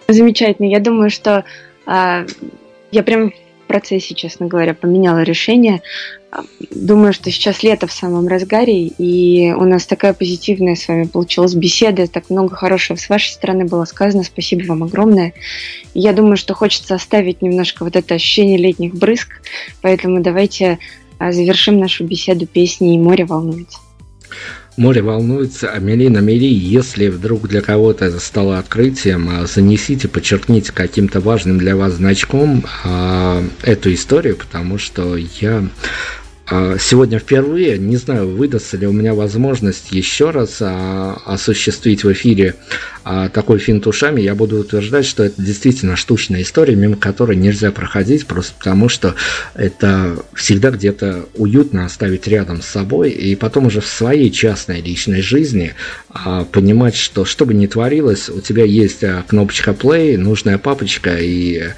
[0.08, 0.66] Замечательно.
[0.66, 1.44] Я думаю, что
[1.86, 2.24] а,
[2.90, 3.32] я прям
[3.72, 5.80] процессе, честно говоря, поменяла решение.
[6.70, 11.54] Думаю, что сейчас лето в самом разгаре, и у нас такая позитивная с вами получилась
[11.54, 15.32] беседа, так много хорошего с вашей стороны было сказано, спасибо вам огромное.
[15.94, 19.40] я думаю, что хочется оставить немножко вот это ощущение летних брызг,
[19.80, 20.78] поэтому давайте
[21.18, 23.78] а, завершим нашу беседу песней «Море волнуется».
[24.78, 30.72] Море волнуется, а Мелина Мели, если вдруг для кого-то это стало открытием, а, занесите, подчеркните
[30.72, 35.68] каким-то важным для вас значком а, эту историю, потому что я
[36.78, 42.56] сегодня впервые, не знаю, выдастся ли у меня возможность еще раз а, осуществить в эфире
[43.04, 47.70] а, такой финт ушами, я буду утверждать, что это действительно штучная история, мимо которой нельзя
[47.70, 49.14] проходить, просто потому что
[49.54, 55.22] это всегда где-то уютно оставить рядом с собой, и потом уже в своей частной личной
[55.22, 55.74] жизни
[56.52, 61.70] понимать, что что бы ни творилось, у тебя есть кнопочка play, нужная папочка, и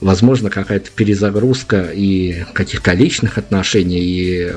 [0.00, 4.52] возможно, какая-то перезагрузка и каких-то личных отношений, и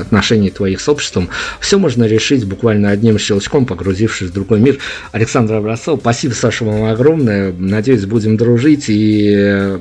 [0.00, 1.28] отношений твоих с обществом.
[1.60, 4.78] Все можно решить буквально одним щелчком, погрузившись в другой мир.
[5.12, 7.52] Александр Образцов, спасибо, Саша, вам огромное.
[7.52, 9.78] Надеюсь, будем дружить и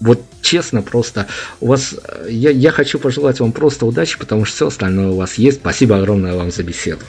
[0.00, 1.26] вот честно, просто
[1.60, 1.94] у вас,
[2.28, 5.58] я, я хочу пожелать вам просто удачи, потому что все остальное у вас есть.
[5.58, 7.02] Спасибо огромное вам за беседу.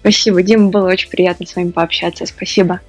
[0.00, 2.26] Спасибо, Дима, было очень приятно с вами пообщаться.
[2.26, 2.80] Спасибо.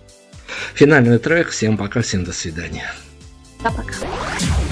[0.74, 1.50] Финальный трек.
[1.50, 2.92] Всем пока, всем до свидания.
[3.66, 4.65] Пока-пока.